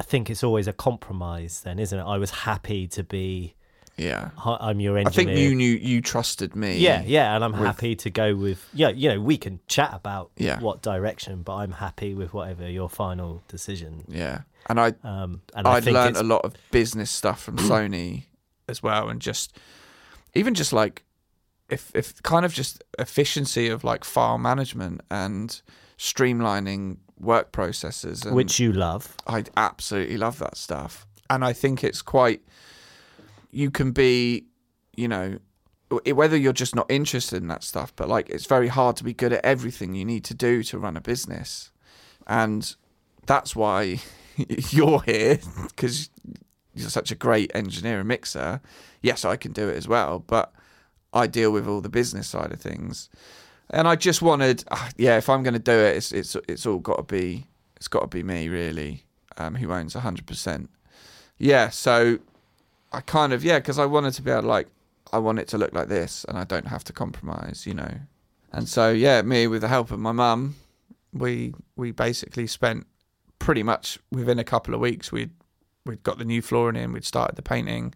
[0.00, 1.60] I think it's always a compromise.
[1.60, 2.04] Then, isn't it?
[2.04, 3.54] I was happy to be.
[3.98, 4.30] Yeah.
[4.44, 5.08] I'm your engineer.
[5.08, 6.78] I think you knew you trusted me.
[6.78, 8.88] Yeah, yeah, and I'm with- happy to go with yeah.
[8.88, 10.60] You know, we can chat about Yeah.
[10.60, 14.04] what direction, but I'm happy with whatever your final decision.
[14.08, 17.42] Yeah, and I Um, and I I'd think learned it's, a lot of business stuff
[17.42, 18.24] from Sony
[18.68, 19.56] as well, and just
[20.34, 21.04] even just like
[21.68, 25.60] if if kind of just efficiency of like file management and
[25.98, 29.14] streamlining work processes, and which you love.
[29.26, 32.42] I absolutely love that stuff, and I think it's quite.
[33.50, 34.46] You can be,
[34.96, 35.38] you know,
[36.12, 39.14] whether you're just not interested in that stuff, but like it's very hard to be
[39.14, 41.72] good at everything you need to do to run a business,
[42.26, 42.76] and
[43.26, 44.00] that's why
[44.36, 46.10] you're here because
[46.74, 48.60] you're such a great engineer and mixer.
[49.02, 50.52] Yes, I can do it as well, but
[51.12, 53.08] I deal with all the business side of things.
[53.70, 56.66] And I just wanted, ah, yeah, if I'm going to do it, it's it's it's
[56.66, 59.04] all got to be it's got to be me really,
[59.36, 60.70] um, who owns hundred percent.
[61.38, 62.18] Yeah, so
[62.92, 64.68] I kind of yeah, because I wanted to be able to like
[65.12, 67.94] I want it to look like this, and I don't have to compromise, you know.
[68.52, 70.56] And so yeah, me with the help of my mum,
[71.12, 72.86] we we basically spent
[73.38, 75.30] pretty much within a couple of weeks we'd
[75.86, 77.94] we'd got the new flooring in, we'd started the painting.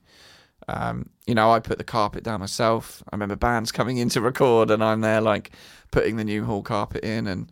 [0.68, 3.02] Um, you know, I put the carpet down myself.
[3.10, 5.50] I remember bands coming in to record, and I'm there like
[5.90, 7.50] putting the new hall carpet in, and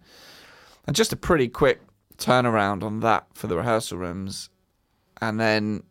[0.87, 1.81] and just a pretty quick
[2.19, 4.51] turnaround on that for the rehearsal rooms,
[5.21, 5.83] and then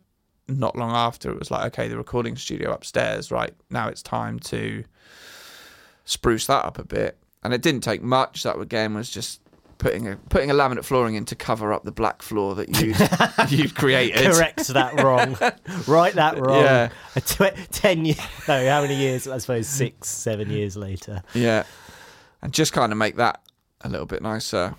[0.58, 4.38] not long after it was like, okay, the recording studio upstairs, right now it's time
[4.40, 4.84] to
[6.04, 8.42] spruce that up a bit, and it didn't take much.
[8.42, 9.40] That again was just
[9.78, 12.94] putting a putting a laminate flooring in to cover up the black floor that you
[13.56, 14.30] you've created.
[14.32, 15.36] Correct that wrong.
[15.86, 16.62] right that wrong.
[16.62, 16.88] Yeah.
[17.24, 18.18] Tw- ten years.
[18.46, 19.26] No, how many years?
[19.26, 21.22] I suppose six, seven years later.
[21.34, 21.64] Yeah.
[22.42, 23.42] And just kind of make that
[23.82, 24.74] a little bit nicer.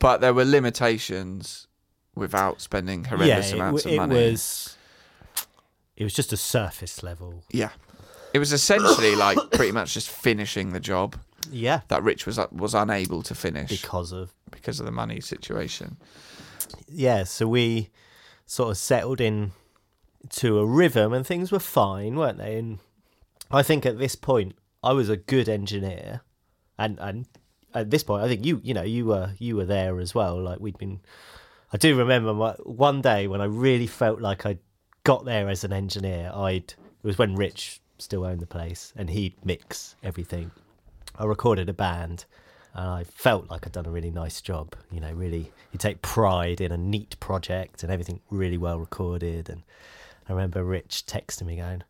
[0.00, 1.66] But there were limitations
[2.14, 4.30] without spending horrendous yeah, it, amounts w- of it money.
[4.30, 4.76] was.
[5.98, 7.44] It was just a surface level.
[7.50, 7.70] Yeah.
[8.32, 11.16] It was essentially like pretty much just finishing the job
[11.50, 15.96] Yeah, that Rich was was unable to finish because of because of the money situation.
[16.88, 17.24] yeah.
[17.24, 17.90] So we
[18.46, 19.52] sort of settled in
[20.30, 22.58] to a rhythm, and things were fine, weren't they?
[22.58, 22.78] And
[23.50, 26.20] I think at this point, I was a good engineer,
[26.78, 27.26] and and
[27.74, 30.40] at this point, I think you you know you were you were there as well.
[30.40, 31.00] Like we'd been.
[31.72, 34.58] I do remember my, one day when I really felt like I
[35.08, 36.30] got there as an engineer.
[36.34, 40.50] I'd it was when Rich still owned the place, and he'd mix everything.
[41.18, 42.26] I recorded a band
[42.74, 44.76] and I felt like I'd done a really nice job.
[44.90, 49.48] You know, really, you take pride in a neat project and everything really well recorded.
[49.48, 49.62] And
[50.28, 51.84] I remember Rich texting me going,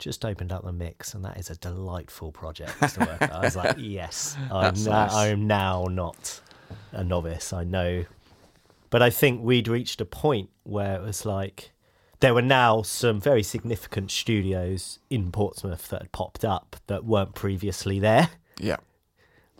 [0.00, 3.32] just opened up the mix and that is a delightful project to work at.
[3.32, 5.14] I was like, yes, I'm nice.
[5.14, 6.40] I am now not
[6.90, 7.52] a novice.
[7.52, 8.04] I know.
[8.90, 11.70] But I think we'd reached a point where it was like,
[12.20, 17.34] there were now some very significant studios in Portsmouth that had popped up that weren't
[17.34, 18.76] previously there Yeah.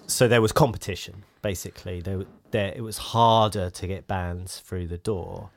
[0.06, 4.98] so there was competition basically there, there it was harder to get bands through the
[4.98, 5.50] door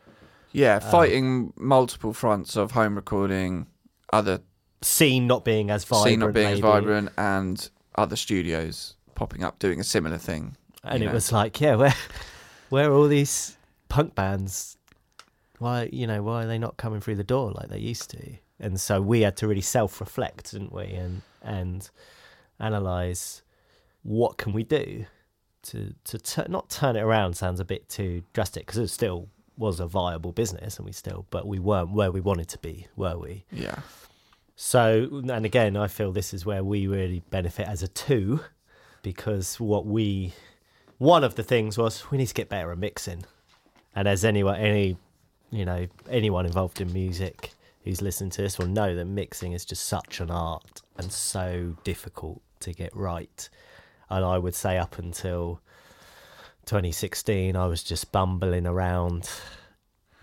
[0.52, 3.68] Yeah, Um, fighting multiple fronts of home recording,
[4.12, 4.42] other
[4.82, 9.60] scene not being as vibrant scene not being as vibrant, and other studios popping up
[9.60, 10.56] doing a similar thing.
[10.84, 11.14] and it know.
[11.14, 11.94] was like yeah where
[12.70, 13.58] where are all these
[13.90, 14.78] punk bands
[15.60, 18.34] why you know why are they not coming through the door like they used to?
[18.60, 20.86] And so we had to really self-reflect didn't we?
[20.86, 21.90] And and
[22.60, 23.42] analyze
[24.04, 25.06] what can we do
[25.62, 29.28] to to tu- not turn it around sounds a bit too drastic because it still
[29.58, 32.88] was a viable business and we still but we weren't where we wanted to be
[32.96, 33.44] were we?
[33.52, 33.80] Yeah.
[34.56, 38.42] so, and again, I feel this is where we really benefit as a two,
[39.04, 40.34] because what we,
[40.98, 43.26] one of the things was we need to get better at mixing,
[43.96, 44.98] and as anyone, any,
[45.52, 47.52] you know, anyone involved in music
[47.84, 51.76] who's listened to this will know that mixing is just such an art and so
[51.84, 53.50] difficult to get right.
[54.10, 55.62] And I would say up until
[56.66, 59.30] 2016, I was just bumbling around,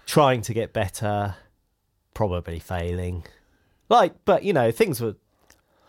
[0.07, 1.35] trying to get better,
[2.15, 3.23] probably failing
[3.91, 5.15] like but you know things were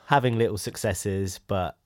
[0.08, 1.78] having little successes but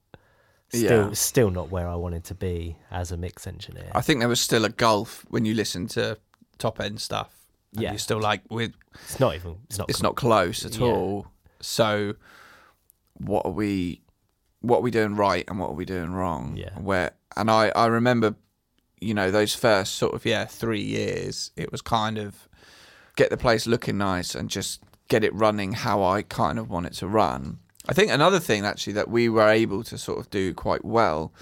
[0.70, 1.14] still Yeah.
[1.14, 4.42] still not where i wanted to be as a mix engineer I think there was
[4.42, 6.18] still a gulf when you listen to
[6.58, 7.41] top end stuff.
[7.74, 7.92] And Yeah.
[7.92, 10.88] You're still like, we're, it's not even it's not it's not close at Yeah.
[10.88, 11.28] all.
[11.62, 12.16] So,
[13.14, 14.02] what are we,
[14.62, 16.56] what are we doing right and what are we doing wrong?
[16.58, 16.78] Yeah.
[16.80, 18.36] Where and I I remember,
[19.00, 22.48] you know, those first sort of yeah three years, it was kind of
[23.16, 26.86] get the place looking nice and just get it running how I kind of want
[26.88, 27.60] it to run.
[27.90, 31.34] I think another thing actually that we were able to sort of do quite well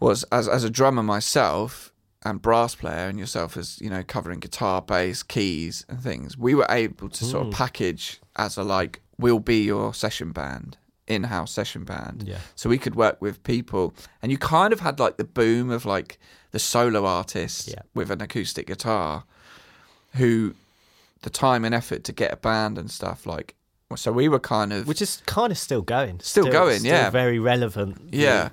[0.00, 1.92] was as as a drummer myself
[2.26, 6.54] and brass player and yourself as you know covering guitar bass keys and things we
[6.54, 7.56] were able to sort of mm.
[7.56, 12.38] package as a like we'll be your session band in-house session band Yeah.
[12.56, 15.84] so we could work with people and you kind of had like the boom of
[15.86, 16.18] like
[16.50, 17.82] the solo artist Yeah.
[17.94, 19.24] with an acoustic guitar
[20.14, 20.54] who
[21.22, 23.54] the time and effort to get a band and stuff like
[23.94, 27.10] so we were kind of which is kind of still going Still going, still yeah.
[27.10, 28.48] very relevant yeah,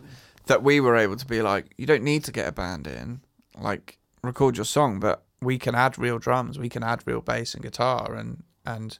[0.45, 3.21] that we were able to be like, you don't need to get a band in,
[3.59, 7.53] like record your song, but we can add real drums, we can add real bass
[7.53, 8.99] and guitar, and and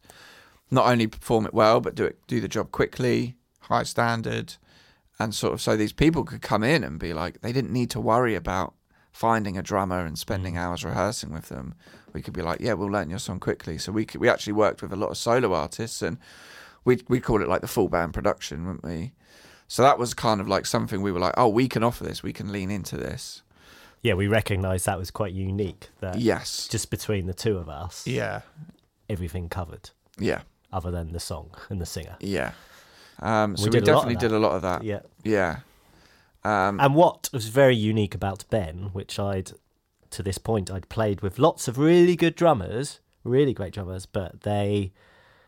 [0.69, 4.55] not only perform it well, but do it do the job quickly, high standard,
[5.19, 7.89] and sort of so these people could come in and be like, they didn't need
[7.91, 8.73] to worry about
[9.13, 10.57] finding a drummer and spending mm.
[10.57, 11.75] hours rehearsing with them,
[12.13, 13.77] we could be like, yeah, we'll learn your song quickly.
[13.77, 16.17] So we could, we actually worked with a lot of solo artists, and
[16.83, 19.13] we we called it like the full band production, wouldn't we?
[19.67, 22.21] So that was kind of like something we were like, oh, we can offer this,
[22.21, 23.42] we can lean into this.
[24.03, 25.89] Yeah, we recognised that was quite unique.
[26.01, 26.67] That Yes.
[26.67, 28.41] just between the two of us, Yeah.
[29.09, 29.89] everything covered,
[30.19, 30.41] Yeah.
[30.71, 32.17] other than the song and the singer.
[32.19, 32.51] Yeah.
[33.19, 34.83] Um, so We we, did a lot of definitely did a lot of that.
[34.83, 34.99] Yeah.
[35.23, 35.59] Yeah.
[36.43, 39.51] Um, And what was very unique about Ben, which I'd
[40.09, 44.41] to this point I'd played with lots of really good drummers, really great drummers, but
[44.41, 44.91] they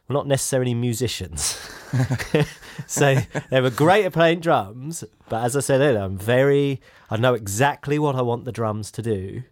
[0.08, 1.60] were not necessarily musicians.
[2.88, 3.16] so
[3.50, 7.34] they were great at playing drums, but as I said earlier, I'm very I know
[7.34, 9.44] exactly what I want the drums to do.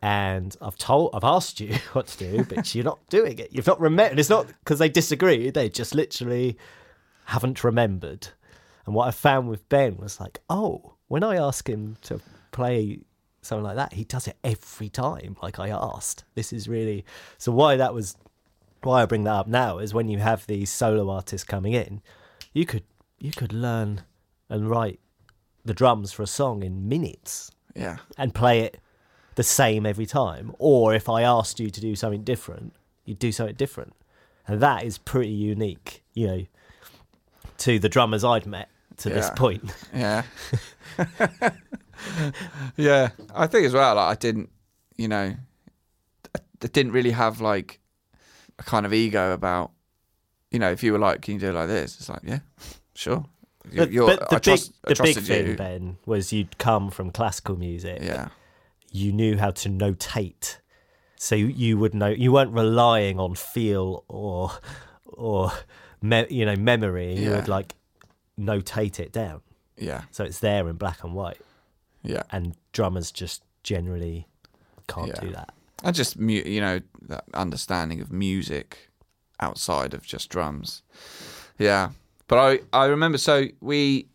[0.00, 3.48] And I've told, I've asked you what to do, but you're not doing it.
[3.52, 4.18] You've not remembered.
[4.18, 5.50] It's not because they disagree.
[5.50, 6.58] They just literally
[7.24, 8.28] haven't remembered.
[8.86, 12.20] And what I found with Ben was like, oh, when I ask him to
[12.52, 13.00] play
[13.40, 16.24] something like that, he does it every time, like I asked.
[16.34, 17.04] This is really
[17.38, 17.52] so.
[17.52, 18.16] Why that was,
[18.82, 22.02] why I bring that up now is when you have these solo artists coming in,
[22.54, 22.84] you could
[23.18, 24.02] you could learn
[24.48, 25.00] and write
[25.64, 27.98] the drums for a song in minutes yeah.
[28.16, 28.78] and play it
[29.34, 30.54] the same every time.
[30.58, 33.94] Or if I asked you to do something different, you'd do something different.
[34.46, 36.46] And that is pretty unique, you know,
[37.58, 39.62] to the drummers I'd met to this point.
[39.94, 40.22] Yeah.
[42.76, 43.10] yeah.
[43.34, 44.50] I think as well, like, I didn't,
[44.96, 45.34] you know,
[46.34, 47.80] I didn't really have like
[48.58, 49.70] a kind of ego about,
[50.54, 51.96] you know, if you were like, can you do it like this?
[51.98, 52.38] It's like, yeah,
[52.94, 53.24] sure.
[53.74, 55.56] But, you're- but the I big, trust- the big thing, you.
[55.56, 57.98] Ben, was you'd come from classical music.
[58.02, 58.28] Yeah.
[58.92, 60.58] You knew how to notate.
[61.16, 64.52] So you, you would know, you weren't relying on feel or,
[65.06, 65.52] or,
[66.02, 67.14] me, you know, memory.
[67.14, 67.36] You Yeah.
[67.36, 67.74] would like
[68.38, 69.40] notate it down.
[69.78, 70.02] Yeah.
[70.10, 71.38] So it's there in black and white.
[72.02, 72.22] Yeah.
[72.30, 74.28] and drummers just generally
[74.88, 75.20] can't Yeah.
[75.20, 75.54] do that.
[75.82, 78.90] I just you know that understanding of music
[79.40, 80.82] outside of just drums.
[81.58, 81.90] Yeah,
[82.28, 84.08] but I I remember so we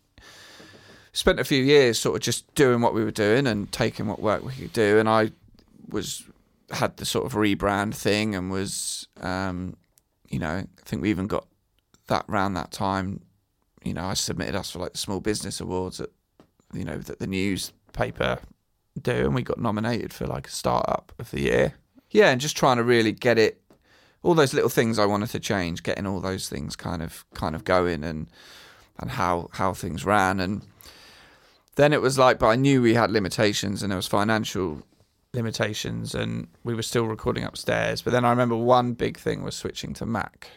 [1.12, 4.20] spent a few years sort of just doing what we were doing and taking what
[4.20, 5.32] work we could do, and I
[5.88, 6.24] was
[6.70, 9.76] had the sort of rebrand thing and was um
[10.28, 11.46] you know I think we even got
[12.10, 13.22] that round that time.
[13.82, 16.10] You know, I submitted us for like the Small Business Awards at
[16.74, 18.38] you know that the newspaper
[19.00, 21.74] do, and we got nominated for like a startup of the year.
[22.10, 23.59] Yeah, and just trying to really get it,
[24.22, 27.54] all those little things I wanted to change, getting all those things kind of kind
[27.54, 28.26] of going, and
[28.98, 30.62] and how how things ran, and
[31.76, 34.82] then it was like, but I knew we had limitations, and there was financial
[35.32, 38.02] limitations, and we were still recording upstairs.
[38.02, 40.48] But then I remember one big thing was switching to Mac,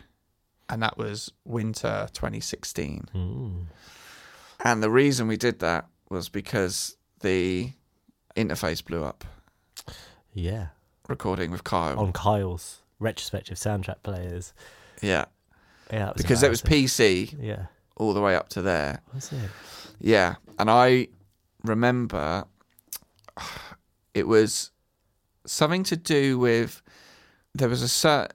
[0.70, 3.06] and that was winter 2016.
[3.16, 3.66] Mm.
[4.66, 7.72] And the reason we did that was because the
[8.36, 9.24] interface blew up
[10.34, 10.68] Yeah,
[11.08, 12.00] recording with Kyle.
[12.00, 14.54] on Kyle's retrospective soundtrack players.
[15.02, 15.26] Yeah.
[15.92, 16.62] Yeah, that Because it was.
[16.62, 17.66] PC Yeah,
[17.98, 19.02] all the way up to there.
[19.14, 19.50] was it?
[20.00, 20.36] Yeah.
[20.58, 21.10] And I
[21.64, 22.46] remember
[24.14, 24.72] it was
[25.46, 26.82] something to do with
[27.54, 28.32] there was a certain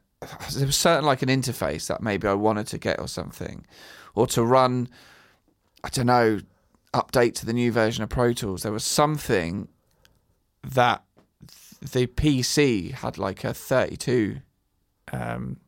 [0.54, 3.66] there was certain like an interface that maybe I wanted to get or something.
[4.14, 4.88] Or to run
[5.84, 6.40] I don't know,
[6.92, 8.62] update to the new version of Pro Tools.
[8.64, 9.68] There was something
[10.64, 11.04] that
[11.80, 14.40] the PC had like a 32
[15.12, 15.58] um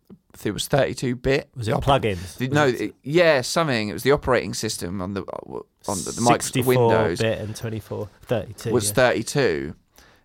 [0.45, 2.37] it was 32 bit Was it plugins?
[2.37, 3.89] The- no, it yeah, something.
[3.89, 7.55] It was the operating system on the on the, the Microsoft 64 Windows bit and
[7.55, 8.71] 24, 32.
[8.71, 8.95] was yeah.
[8.95, 9.75] 32,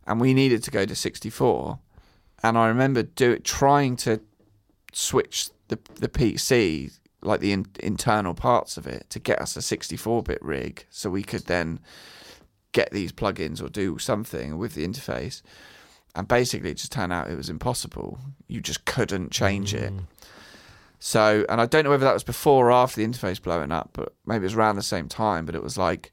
[0.07, 1.79] and we needed to go to 64.
[2.43, 4.21] And I remember do trying to
[4.93, 9.61] switch the the PC like the in, internal parts of it to get us a
[9.61, 11.79] 64 bit rig, so we could then
[12.71, 15.41] get these plugins or do something with the interface.
[16.13, 18.19] And basically, it just turned out it was impossible.
[18.47, 19.91] You just couldn't change it.
[19.91, 20.03] Mm.
[20.99, 23.91] So, and I don't know whether that was before or after the interface blowing up,
[23.93, 25.45] but maybe it was around the same time.
[25.45, 26.11] But it was like,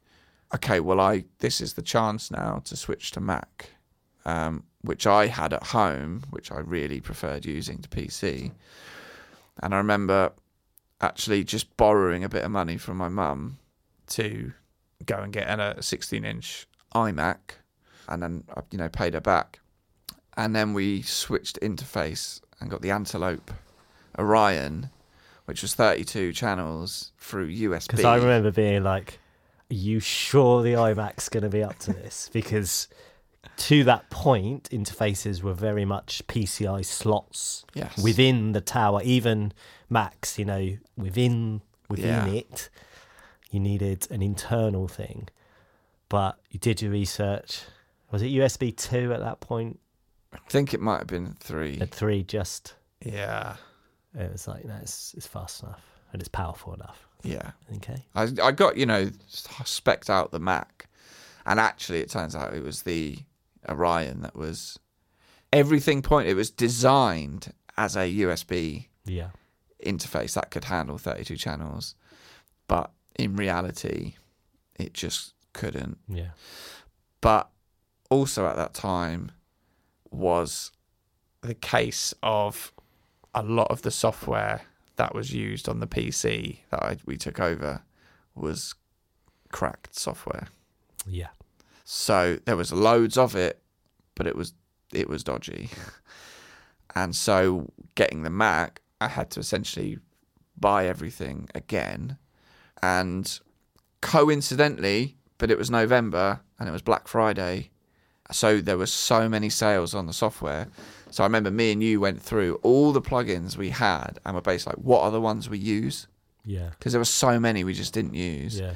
[0.55, 3.71] okay, well, I this is the chance now to switch to Mac,
[4.25, 8.53] um, which I had at home, which I really preferred using to PC.
[9.63, 10.33] And I remember
[11.01, 13.59] actually just borrowing a bit of money from my mum
[14.09, 14.53] to
[15.05, 17.39] go and get a 16 inch iMac,
[18.09, 19.61] and then I, you know paid her back,
[20.37, 23.51] and then we switched interface and got the Antelope
[24.19, 24.91] Orion,
[25.47, 27.89] which was 32 channels through USB.
[27.89, 29.19] Because I remember being like,
[29.71, 32.89] "Are you sure the iMac's going to be up to this?" Because
[33.57, 37.99] to that point, interfaces were very much PCI slots yes.
[38.03, 39.01] within the tower.
[39.03, 39.53] Even
[39.91, 42.41] Macs, you know, within within Yeah.
[42.41, 42.71] it,
[43.51, 45.29] you needed an internal thing.
[46.09, 47.63] But you did your research,
[48.11, 49.81] Was it USB two at that point?
[50.33, 51.79] I think it might have been three.
[51.81, 52.75] At three, just
[53.05, 53.57] Yeah.
[54.15, 57.07] it was like no, it's it's fast enough and it's powerful enough.
[57.23, 57.53] Yeah.
[57.77, 58.05] Okay.
[58.15, 60.89] I I got you know specced out the Mac,
[61.47, 63.19] and actually it turns out it was the
[63.69, 64.79] Orion that was
[65.53, 66.29] everything point.
[66.29, 69.31] It was designed as a USB Yeah.
[69.85, 71.95] interface that could handle 32 channels,
[72.69, 74.15] but in reality,
[74.79, 75.99] it just couldn't.
[76.09, 76.31] Yeah.
[77.21, 77.51] But
[78.11, 79.33] also at that time
[80.13, 80.73] was
[81.41, 82.73] the case of
[83.35, 84.63] a lot of the software
[84.97, 87.83] that was used on the PC that I, we took over
[88.35, 88.75] was
[89.51, 90.49] cracked software.
[91.07, 91.29] Yeah.
[91.85, 93.61] So there was loads of it,
[94.15, 94.55] but it was
[94.93, 95.71] it was dodgy.
[96.95, 99.99] And so getting the Mac, I had to essentially
[100.59, 102.19] buy everything again.
[102.83, 103.39] And
[104.01, 107.71] coincidentally, but it was November and it was Black Friday.
[108.31, 110.69] So there were so many sales on the software.
[111.11, 114.41] So I remember me and you went through all the plugins we had and were
[114.41, 116.07] basically like, what are the ones we use?
[116.45, 116.71] Yeah.
[116.71, 118.59] Because there were so many we just didn't use.
[118.59, 118.75] Yeah.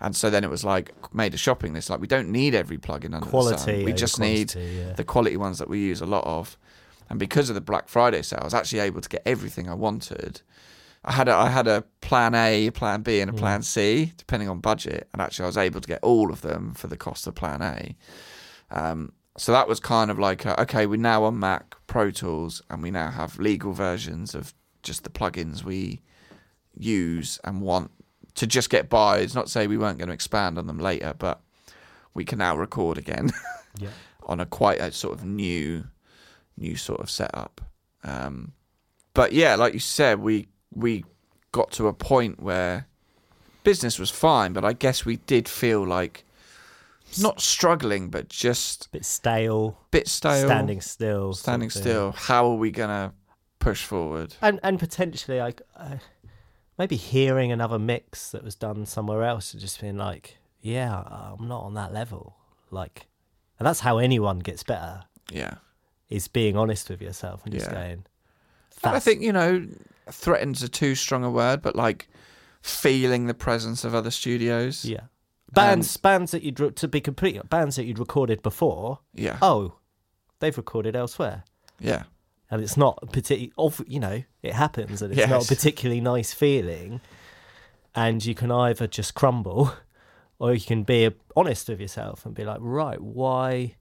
[0.00, 1.90] And so then it was like made a shopping list.
[1.90, 3.30] Like we don't need every plugin under the sun.
[3.30, 3.78] Quality.
[3.78, 4.92] We over just need yeah.
[4.92, 6.56] the quality ones that we use a lot of.
[7.08, 9.74] And because of the Black Friday sale, I was actually able to get everything I
[9.74, 10.40] wanted.
[11.04, 13.38] I had a, I had a plan A, a plan B, and a mm.
[13.38, 15.08] plan C, depending on budget.
[15.12, 17.60] And actually, I was able to get all of them for the cost of plan
[17.60, 17.96] A.
[18.72, 22.62] Um, so that was kind of like, a, okay, we're now on Mac Pro Tools,
[22.68, 24.52] and we now have legal versions of
[24.82, 26.00] just the plugins we
[26.76, 27.90] use and want
[28.34, 29.18] to just get by.
[29.18, 31.40] It's not to say we weren't going to expand on them later, but
[32.14, 33.30] we can now record again
[33.78, 33.90] Yeah.
[34.24, 35.84] on a quite a sort of new,
[36.56, 37.60] new sort of setup.
[38.04, 38.52] Um,
[39.14, 41.04] but yeah, like you said, we we
[41.52, 42.86] got to a point where
[43.64, 46.24] business was fine, but I guess we did feel like
[47.20, 49.78] not struggling, but just Bit stale.
[49.80, 51.32] a bit stale, Standing still.
[51.34, 51.92] standing sort of thing.
[51.92, 52.12] still.
[52.12, 53.12] How are we gonna
[53.58, 54.34] push forward?
[54.42, 55.96] and and potentially like uh,
[56.78, 61.02] maybe hearing another mix that was done somewhere else and just being like yeah
[61.38, 62.34] i'm not on that level
[62.70, 63.06] like
[63.58, 65.54] and that's how anyone gets better Yeah.
[66.08, 67.72] is being honest with yourself and just Yeah.
[67.74, 68.04] going
[68.82, 69.64] And I think, you know,
[70.10, 72.08] threatens a too strong a word, but like
[72.62, 74.84] feeling the presence of other studios.
[74.84, 75.02] yeah
[75.52, 79.38] bands um, bands that you'd re- to be complete bands that you'd recorded before Yeah.
[79.42, 79.74] oh
[80.40, 81.44] they've recorded elsewhere
[81.78, 82.04] Yeah.
[82.50, 86.32] and it's not particularly of you know it happens and it's not a particularly nice
[86.32, 87.00] feeling
[87.94, 89.74] and you can either just crumble
[90.38, 93.76] or you can be honest with yourself and be like right why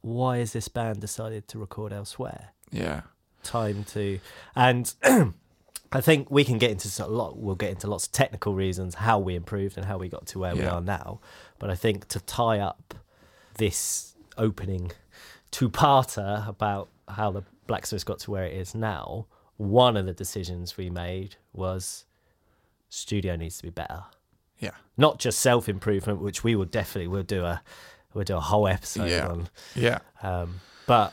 [0.00, 3.02] why has this band decided to record elsewhere Yeah.
[3.44, 4.18] time to
[4.56, 4.92] and
[5.94, 7.38] I think we can get into a lot.
[7.38, 10.38] We'll get into lots of technical reasons how we improved and how we got to
[10.38, 11.20] where we are now.
[11.58, 12.94] But I think to tie up
[13.58, 14.92] this opening
[15.50, 19.26] two-parter about how the Blacksmiths got to where it is now,
[19.56, 22.04] one of the decisions we made was
[22.88, 24.04] studio needs to be better.
[24.58, 24.70] Yeah.
[24.96, 27.62] Not just self-improvement, which we will definitely we'll do a
[28.14, 29.28] we'll do a whole episode Yeah.
[29.28, 29.48] on.
[29.74, 29.98] Yeah.
[30.22, 31.12] Um, but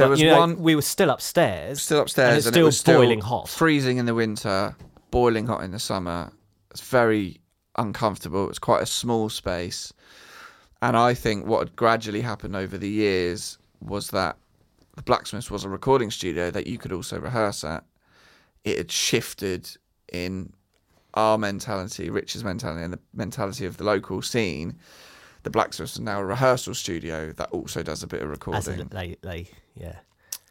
[0.00, 1.82] There was you know, one we were still upstairs.
[1.82, 3.48] still upstairs it's and, still it was still boiling hot.
[3.48, 4.74] freezing in the winter,
[5.10, 6.32] boiling hot in the summer.
[6.70, 7.40] It's very
[7.76, 8.48] uncomfortable.
[8.48, 9.92] It's quite a small space.
[10.82, 14.36] And I think what had gradually happened over the years was that
[14.96, 17.84] the Blacksmiths was a recording studio that you could also rehearse at.
[18.64, 19.68] It had shifted
[20.12, 20.52] in
[21.14, 24.78] our mentality, Rich's mentality, and the mentality of the local scene.
[25.42, 28.80] The Blacksmiths is now a rehearsal studio that also does a bit of As recording.
[28.80, 29.48] in, they, they,
[29.80, 29.96] yeah,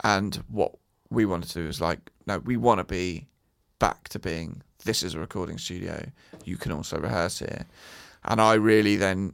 [0.04, 0.76] And what
[1.10, 3.28] we wanted to do is like, no, we want to be
[3.80, 6.06] back to being this is a recording studio.
[6.46, 7.66] You can also rehearse here.
[8.24, 9.34] And I really then,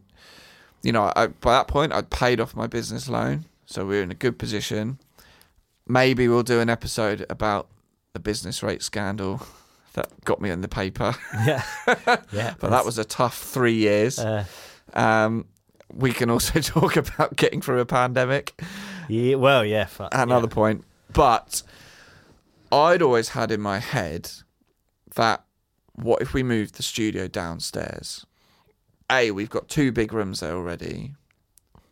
[0.84, 3.46] you know, I, by that point, I'd paid off my business loan.
[3.66, 5.00] So we are in a good position.
[5.88, 7.68] Maybe we'll do an episode about
[8.14, 9.42] the business rate scandal
[9.94, 11.16] that got me in the paper.
[11.46, 11.64] yeah,
[12.32, 12.54] yeah.
[12.60, 14.20] but that was a tough three years.
[14.20, 14.46] uh,
[14.94, 15.46] Um,
[15.94, 18.60] we can also talk about getting through a pandemic.
[19.08, 19.86] Yeah, well, yeah.
[19.86, 20.54] Fuck, another yeah.
[20.54, 20.84] point.
[21.14, 21.64] But
[22.72, 24.30] I'd always had in my head
[25.16, 25.46] that
[25.94, 28.26] what if we moved the studio downstairs?
[29.12, 31.14] A, we've got two big rooms there already,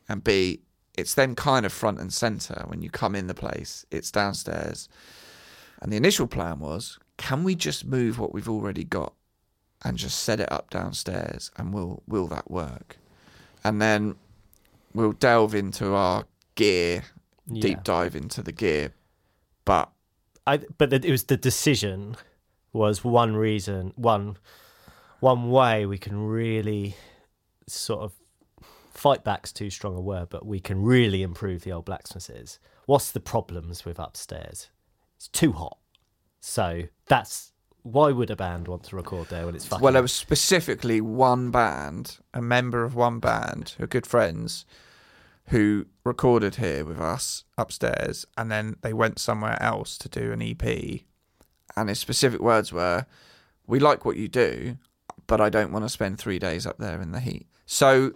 [0.10, 0.62] and B,
[0.98, 3.86] it's then kind of front and center when you come in the place.
[3.92, 4.90] It's downstairs,
[5.82, 9.14] and the initial plan was, can we just move what we've already got
[9.86, 12.98] and just set it up downstairs, and will will that work?
[13.64, 14.16] And then
[14.94, 16.26] we'll delve into our
[16.56, 17.04] gear
[17.48, 17.62] Yeah.
[17.62, 18.94] deep dive into the gear.
[19.66, 19.92] But
[20.46, 22.18] I, but it was the decision
[22.74, 24.38] was one reason, one,
[25.20, 26.96] one way we can really
[27.68, 28.14] sort of
[28.92, 32.60] fight back's too strong a word, but we can really improve the old blacksmiths.
[32.86, 34.70] What's the problems with upstairs?
[35.16, 35.78] It's too hot.
[36.42, 39.84] So that's why would a band want to record there when it's fucking?
[39.84, 44.66] Well, there was specifically one band, a member of one band, who are good friends,
[45.48, 50.42] who recorded here with us upstairs, and then they went somewhere else to do an
[50.42, 51.02] EP.
[51.76, 53.06] And his specific words were,
[53.68, 54.78] "We like what you do,
[55.28, 58.14] but I don't want to spend three days up there in the heat." So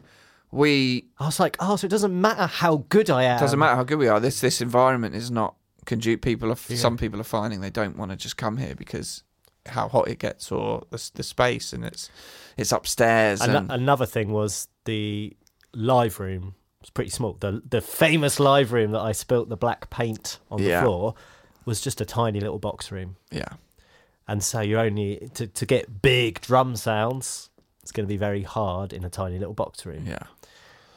[0.52, 3.40] we I was like, oh, so it doesn't matter how good I am.
[3.40, 4.20] doesn't matter how good we are.
[4.20, 5.56] This this environment is not
[5.86, 6.22] conducive.
[6.22, 9.24] People are some people are finding they don't want to just come here because
[9.66, 12.10] how hot it gets or the, the space and it's
[12.56, 15.36] it's upstairs An- and another thing was the
[15.74, 17.34] live room was pretty small.
[17.40, 20.80] The the famous live room that I spilt the black paint on Yeah.
[20.82, 21.16] the floor
[21.66, 23.18] was just a tiny little box room.
[23.32, 23.50] yeah
[24.28, 27.50] And so you're only to, to get big drum sounds,
[27.82, 30.06] it's going to be very hard in a tiny little box room.
[30.08, 30.20] yeah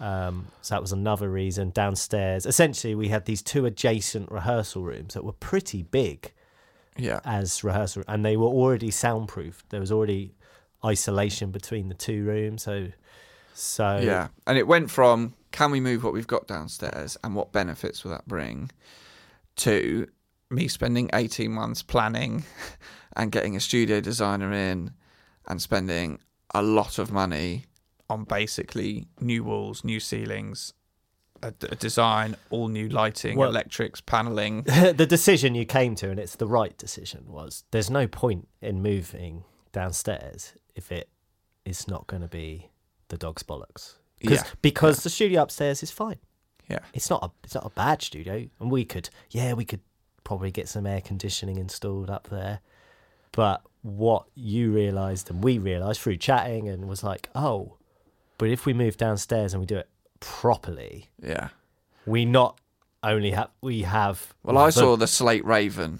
[0.00, 1.70] Um, so that was another reason.
[1.70, 6.32] Downstairs, essentially, we had these two adjacent rehearsal rooms that were pretty big
[6.96, 9.70] yeah as rehearsal, and they were already soundproofed.
[9.70, 10.34] There was already
[10.84, 12.62] isolation between the two rooms.
[12.62, 12.88] So,
[13.54, 17.52] so yeah and it went from can we move what we've got downstairs and what
[17.52, 18.70] benefits will that bring
[19.56, 20.06] to
[20.50, 22.44] me spending 18 months planning
[23.16, 24.92] and getting a studio designer in
[25.48, 26.18] and spending
[26.54, 27.64] a lot of money
[28.08, 30.72] on basically new walls new ceilings
[31.42, 36.18] a, a design all new lighting Well- electrics paneling the decision you came to, and
[36.20, 41.08] it's the right decision, was there's no point in moving downstairs if it
[41.64, 42.70] is not going to be
[43.08, 43.94] the dog's bollocks.
[44.26, 46.18] 'Cause- Yeah, Because the studio upstairs is fine.
[46.68, 49.80] yeah It's not a it's not a bad studio, and we could yeah we could
[50.24, 52.60] probably get some air conditioning installed up there.
[53.32, 57.76] But what you realised and we realised through chatting and was like, oh,
[58.38, 59.88] but if we move downstairs and we do it
[60.20, 61.48] properly, yeah
[62.06, 62.58] we not
[63.02, 65.98] only have we have well i saw the slate raven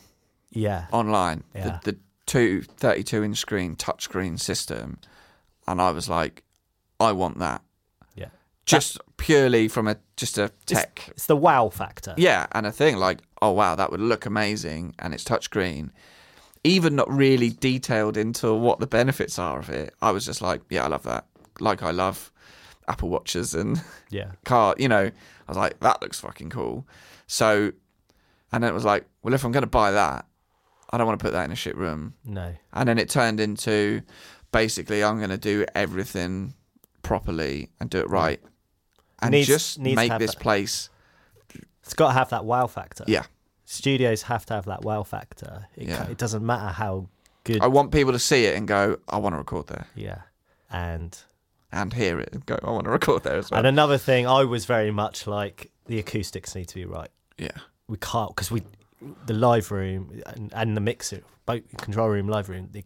[0.51, 1.79] yeah online, Yeah.
[1.85, 4.99] the, the two 32 inch screen touchscreen system,
[5.67, 6.43] and I was like,
[6.99, 7.63] I want that.
[8.67, 12.97] Just purely from a just a tech, it's the wow factor yeah, and a thing
[12.97, 15.91] like, oh wow, that would look amazing, and it's touchscreen.
[16.63, 20.61] Even not really detailed into what the benefits are of it, I was just like,
[20.69, 21.27] yeah, I love that.
[21.59, 22.31] Like I love
[22.87, 24.75] Apple Watches and yeah car.
[24.79, 25.13] You know, I
[25.49, 26.87] was like, that looks fucking cool.
[27.27, 27.73] So,
[28.53, 30.27] and then it was like, well, if I'm going to buy that,
[30.91, 32.15] I don't want to put that in a shit room.
[32.25, 34.03] no And then it turned into
[34.53, 36.55] basically, I'm going to do everything
[37.15, 38.41] properly and do it right,
[39.21, 40.41] and Needs- just needs to make have this that.
[40.43, 40.91] place.
[41.83, 43.25] it's got to have that wow factor Yeah,
[43.65, 46.09] studios have to have that wow factor it, ca- Yeah.
[46.09, 47.09] it doesn't matter how
[47.45, 50.21] good I want people to see it and go, I want to record there, yeah
[50.71, 51.19] and
[51.73, 53.59] and hear it and go, I want to record there as well.
[53.59, 57.11] And another thing, I was very much like the acoustics need to be right.
[57.39, 57.59] yeah,
[57.89, 58.63] We can't because we,
[59.27, 62.85] the live room and, and the mixer, both control room, live room, they,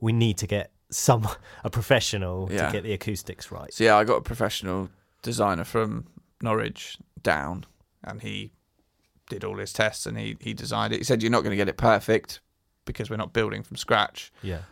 [0.00, 1.28] we need to get some
[1.64, 2.66] a professional Yeah.
[2.66, 3.72] to get the acoustics right.
[3.72, 4.90] So yeah, I got a professional
[5.22, 6.06] designer from
[6.40, 7.64] Norwich down,
[8.04, 8.52] and he
[9.28, 10.98] did all his tests and he he designed it.
[10.98, 12.40] He said, "You're not going to get it perfect
[12.84, 14.62] because we're not building from scratch, Yeah,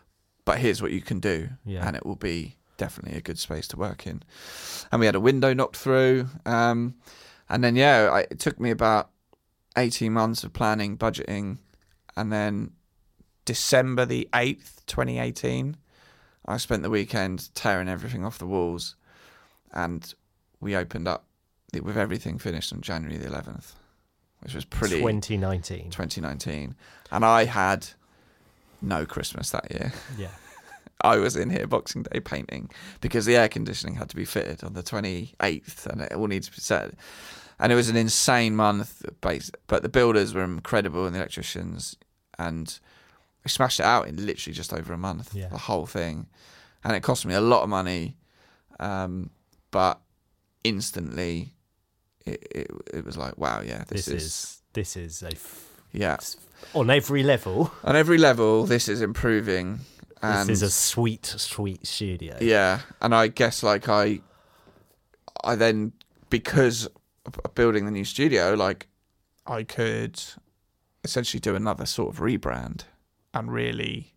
[0.44, 1.86] but here's what you can do, Yeah.
[1.86, 4.22] and it will be definitely a good space to work in."
[4.90, 6.94] And we had a window knocked through, um,
[7.48, 9.10] and then yeah, I, it took me about
[9.76, 11.58] eighteen months of planning, budgeting,
[12.16, 12.72] and then
[13.44, 15.76] December the eighth, twenty eighteen.
[16.50, 18.96] I spent the weekend tearing everything off the walls,
[19.72, 20.12] and
[20.60, 21.24] we opened up
[21.72, 23.74] with everything finished on January the 11th,
[24.40, 25.90] which was pretty 2019.
[25.90, 26.74] 2019.
[27.12, 27.86] And I had
[28.82, 29.92] no Christmas that year.
[30.18, 30.30] Yeah,
[31.02, 32.70] I was in here Boxing Day painting
[33.00, 36.48] because the air conditioning had to be fitted on the 28th and it all needs
[36.48, 36.92] to be set.
[37.58, 41.94] And it was an insane month, but the builders were incredible and the electricians,
[42.38, 42.78] and
[43.44, 45.48] we smashed it out in literally just over a month, Yeah.
[45.48, 46.26] the whole thing.
[46.84, 48.16] And it cost me a lot of money,
[48.78, 49.30] um,
[49.70, 50.00] but
[50.64, 51.54] instantly
[52.26, 55.80] it, it, it was like, wow, yeah, this, this, is, is this is a f-
[55.92, 56.18] yeah.
[56.74, 57.72] on every level.
[57.84, 59.80] On every level, this is improving.
[60.22, 62.36] And this is a sweet, sweet studio.
[62.40, 64.20] Yeah, and I guess like I,
[65.42, 65.92] I then
[66.28, 66.86] because
[67.24, 68.88] of building the new studio, like
[69.46, 70.22] I could
[71.04, 72.82] essentially do another sort of rebrand
[73.34, 74.14] and really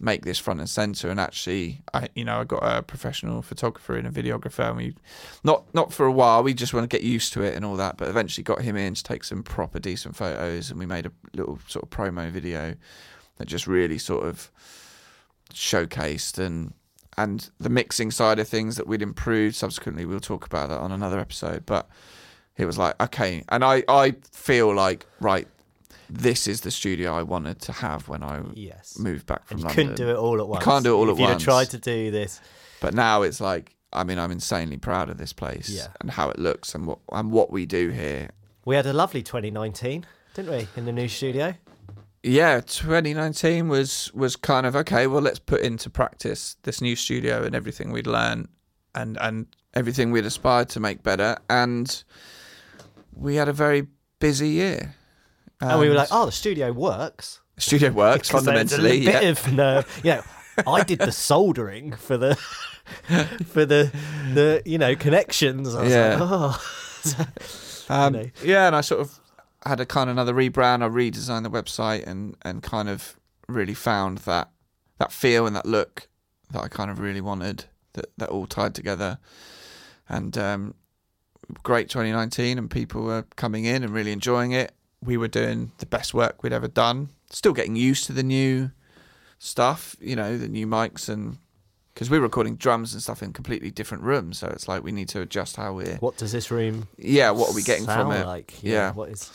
[0.00, 1.10] make this front and center.
[1.10, 4.94] And actually, I you know I got a professional photographer and a videographer, and we
[5.44, 6.42] not not for a while.
[6.42, 8.76] We just want to get used to it and all that, but eventually got him
[8.76, 12.30] in to take some proper decent photos, and we made a little sort of promo
[12.30, 12.74] video
[13.36, 14.50] that just really sort of
[15.52, 16.74] showcased and
[17.16, 20.04] and the mixing side of things that we'd improved subsequently.
[20.04, 21.66] We'll talk about that on another episode.
[21.66, 21.88] But
[22.56, 25.48] it was like okay, and I I feel like right,
[26.10, 28.98] this is the studio I wanted to have when I Yes.
[28.98, 29.86] moved back from And you London.
[29.88, 30.64] couldn't do it all at once.
[30.64, 31.42] You can't do it all if at you'd once.
[31.42, 32.40] have tried to do this,
[32.80, 35.88] But now it's like I mean I'm insanely proud of this place Yeah.
[36.00, 38.30] and how it looks and what and what we do here.
[38.64, 40.04] we had a lovely 2019,
[40.34, 41.54] didn't we, in the new studio?
[42.22, 45.06] Yeah, 2019 was was kind of okay.
[45.06, 48.48] Well, let's put into practice this new studio and everything we'd learned
[48.94, 51.36] and and everything we'd aspired to make better.
[51.48, 52.02] And
[53.14, 53.86] we had a very
[54.20, 54.94] busy year.
[55.60, 57.40] And, we were like, oh, the studio works.
[57.58, 59.06] studio works fundamentally.
[59.06, 60.00] a bit of nerve.
[60.04, 60.22] You know,
[60.66, 62.34] I did the soldering for the
[63.46, 63.90] for the
[64.34, 65.74] the you know connections.
[65.74, 66.16] I was Yeah.
[66.18, 66.62] like, oh.
[67.90, 68.30] Um, know.
[68.44, 69.18] yeah, and I sort of
[69.64, 70.82] had a kind of another rebrand.
[70.82, 74.50] I redesigned the website and and kind of really found that
[74.98, 76.06] that feel and that look
[76.50, 77.64] that I kind of really wanted.
[77.94, 79.18] That that all tied together,
[80.08, 80.74] and um,
[81.62, 84.72] great 2019, and people were coming in and really enjoying it.
[85.04, 87.10] We were doing the best work we'd ever done.
[87.30, 88.70] Still getting used to the new
[89.38, 91.38] stuff, you know, the new mics and.
[91.94, 95.08] Because we're recording drums and stuff in completely different rooms, so it's like we need
[95.08, 98.24] to adjust how we're what does this room yeah, what are we getting from it?
[98.24, 98.54] like?
[98.62, 98.92] Yeah.
[98.92, 99.32] What is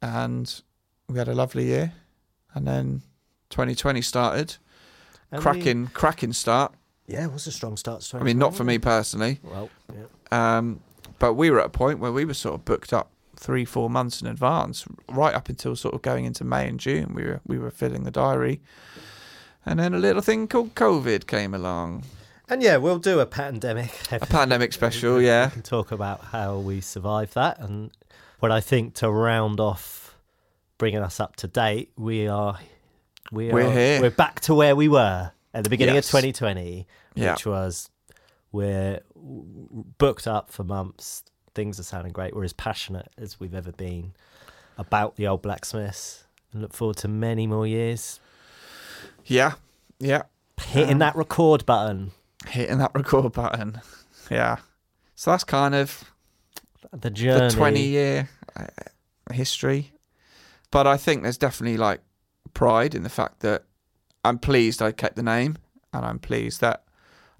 [0.00, 0.52] And
[1.08, 1.92] we had a lovely year,
[2.54, 3.02] and then
[3.50, 4.56] 2020 started.
[5.30, 6.74] and we- cracking, cracking start.
[7.06, 8.00] yeah, it was a strong start.
[8.00, 10.56] To I mean, not for me personally, Well, yeah.
[10.56, 10.80] um,
[11.20, 13.12] but we were at a point where we were sort of booked up
[13.42, 17.12] three, four months in advance, right up until sort of going into May and June.
[17.14, 18.60] We were we were filling the diary,
[19.66, 22.04] and then a little thing called COVID came along.
[22.48, 23.90] And yeah, we'll do a pandemic.
[24.12, 25.46] A pandemic special, yeah.
[25.46, 27.90] We can talk about how we survived that, and
[28.40, 30.16] what I think to round off,
[30.78, 32.58] bringing us up to date, we are
[33.32, 34.00] we are We're here.
[34.02, 36.06] we're back to where we were at the beginning Yes.
[36.06, 37.32] of 2020, Yeah.
[37.32, 37.88] which was
[38.52, 41.24] we're booked up for months.
[41.54, 42.34] Things are sounding great.
[42.34, 44.12] We're as passionate as we've ever been
[44.78, 48.20] about the old blacksmiths, and look forward to many more years
[49.24, 49.52] Yeah,
[49.98, 50.22] yeah.
[50.60, 52.12] hitting Um, that record button.
[52.48, 53.80] Hitting that record button.
[54.30, 54.56] Yeah.
[55.14, 56.04] So that's kind of
[56.92, 57.48] The journey.
[57.48, 58.66] the 20 year uh,
[59.32, 59.92] history.
[60.70, 62.00] But I think there's definitely like
[62.54, 63.64] pride in the fact that
[64.24, 65.58] I'm pleased I kept the name
[65.92, 66.84] and I'm pleased that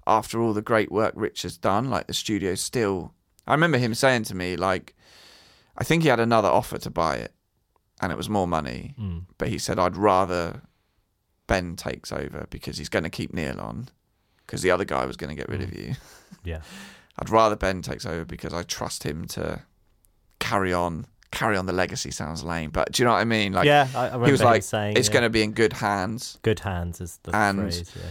[0.05, 3.13] after all the great work Rich has done, like the studio's still.
[3.47, 4.95] I remember him saying to me, like,
[5.77, 7.33] I think he had another offer to buy it
[8.01, 9.25] and it was more money, Mm.
[9.37, 10.61] but he said, I'd rather
[11.47, 13.89] Ben takes over because he's going to keep Neil on
[14.45, 15.95] because the other guy was going to get rid of you.
[16.43, 16.61] Yeah.
[17.19, 19.61] I'd rather Ben takes over because I trust him to
[20.39, 21.05] carry on.
[21.31, 23.53] Carry on the legacy sounds lame, but do you know what I mean?
[23.53, 25.13] Like, yeah, I, I remember he was like, saying it's yeah.
[25.13, 26.37] going to be in good hands.
[26.43, 27.91] good hands is the And- phrase.
[27.95, 28.09] Yeah.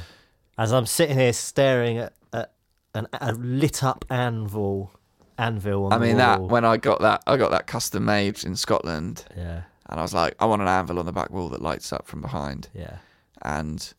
[0.58, 2.52] As I'm sitting here staring at, at
[2.94, 4.92] an, a lit up anvil,
[5.38, 8.56] anvil on I mean, that when I got that, I got that custom made in
[8.56, 11.62] Scotland, yeah, and I was like, I want an anvil on the back wall that
[11.62, 12.96] lights up from behind, yeah,
[13.42, 13.92] and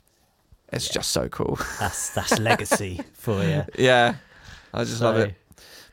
[0.71, 1.57] it's just so cool.
[1.79, 3.63] that's that's legacy for you.
[3.77, 4.15] yeah,
[4.73, 5.35] I just love it.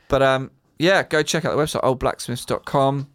[0.07, 3.07] But um, yeah, go check out the website oldblacksmiths.com.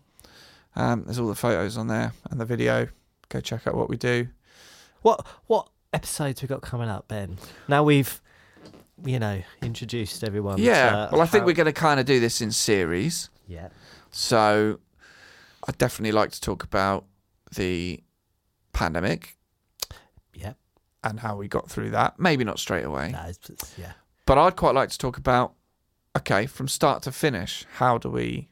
[0.77, 2.89] Um, there's all the photos on there and the video.
[3.29, 4.29] Go check out what we do.
[5.03, 7.39] What what episodes we got coming up, Ben?
[7.68, 8.20] Now we've,
[9.05, 10.59] you know, introduced everyone.
[10.59, 13.28] Yeah, to well, I think how- we're going to kind of do this in series.
[13.49, 13.68] Yeah,
[14.11, 14.80] So
[15.68, 17.05] I'd definitely like to talk about
[17.55, 18.03] the
[18.72, 19.36] pandemic
[20.34, 20.55] yeah,
[21.05, 22.18] and how we got through that.
[22.18, 23.92] Maybe not straight away, it's- yeah.
[24.24, 25.53] but I'd quite like to talk about
[26.16, 28.49] okay, from start to finish, how do we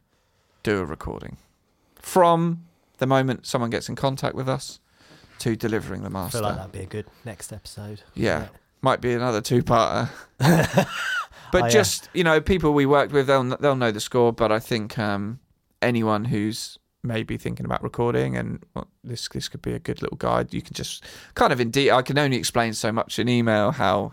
[0.63, 1.39] do a recording?
[1.97, 2.67] From
[2.99, 4.81] the moment someone gets in contact with us
[5.39, 6.39] to delivering the I master.
[6.39, 8.03] feel like that'd be a good next episode.
[8.15, 8.49] Yeah.
[8.85, 10.11] Might be another two-parter.
[10.39, 10.87] but
[11.55, 11.69] Oh, yeah.
[11.69, 14.33] just you know, people we worked with, they'll they'll know the score.
[14.33, 15.41] But I think um,
[15.81, 20.17] anyone who's maybe thinking about recording and well, this this could be a good little
[20.19, 20.53] guide.
[20.53, 21.03] You can just
[21.35, 21.91] kind of indeed.
[21.91, 24.13] I can only explain so much in email how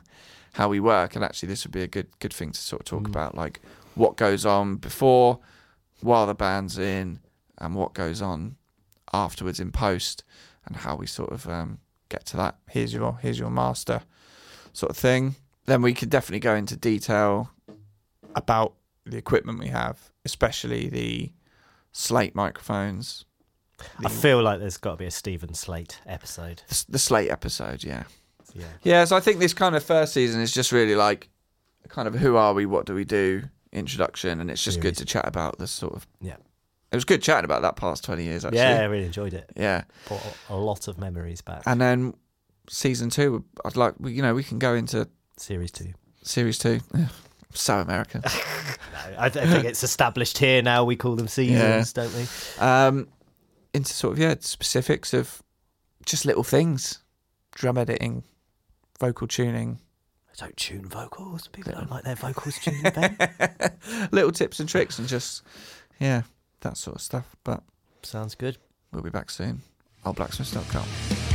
[0.54, 2.86] how we work, and actually this would be a good good thing to sort of
[2.86, 3.08] talk Mm.
[3.08, 3.60] about, like
[3.96, 5.40] what goes on before,
[6.02, 7.20] while the band's in,
[7.58, 8.56] and what goes on
[9.12, 10.24] afterwards in post,
[10.66, 12.56] and how we sort of um, get to that.
[12.70, 14.02] Here's your here's your master
[14.74, 15.36] sort of thing.
[15.66, 17.52] Then we could definitely go into detail
[18.36, 18.74] about
[19.06, 21.32] the equipment we have, especially the
[21.92, 23.26] slate microphones.
[24.06, 26.62] I feel like there's got to be a Steven Slate episode.
[26.68, 28.04] the, the slate episode, yeah.
[28.54, 28.66] Yeah.
[28.84, 31.30] Yeah, so I think this kind of first season is just really like
[31.88, 35.06] kind of who are we, what do we do introduction, and it's just good to
[35.06, 36.08] chat about this sort of.
[36.20, 36.36] Yeah.
[36.92, 38.60] It was good chatting about that past 20 years, actually.
[38.60, 39.50] Yeah, I really enjoyed it.
[39.56, 39.84] Yeah.
[40.10, 41.64] Brought a lot of memories back.
[41.66, 42.14] And then
[42.74, 45.08] season two, I'd like, we- you know, we can go into
[45.38, 45.94] Series two.
[46.24, 46.80] Series two.
[47.54, 48.24] So American.
[48.94, 50.84] No, I, I think it's established here now.
[50.84, 52.28] We call them seasons, don't we?
[52.60, 53.08] um,
[53.74, 55.42] into sort of yeah specifics of
[56.06, 57.00] just little things,
[57.56, 58.24] drum editing,
[59.00, 59.80] vocal tuning,
[60.30, 61.48] I don't tune vocals.
[61.48, 63.18] People don't like their vocals tuned, Ben.
[64.12, 65.42] little tips and tricks, and just
[66.00, 66.24] yeah
[66.62, 67.36] that sort of stuff.
[67.44, 67.64] But
[68.04, 68.58] Sounds good.
[68.92, 69.62] we'll be back soon.
[70.06, 71.31] Oldblacksmiths.com.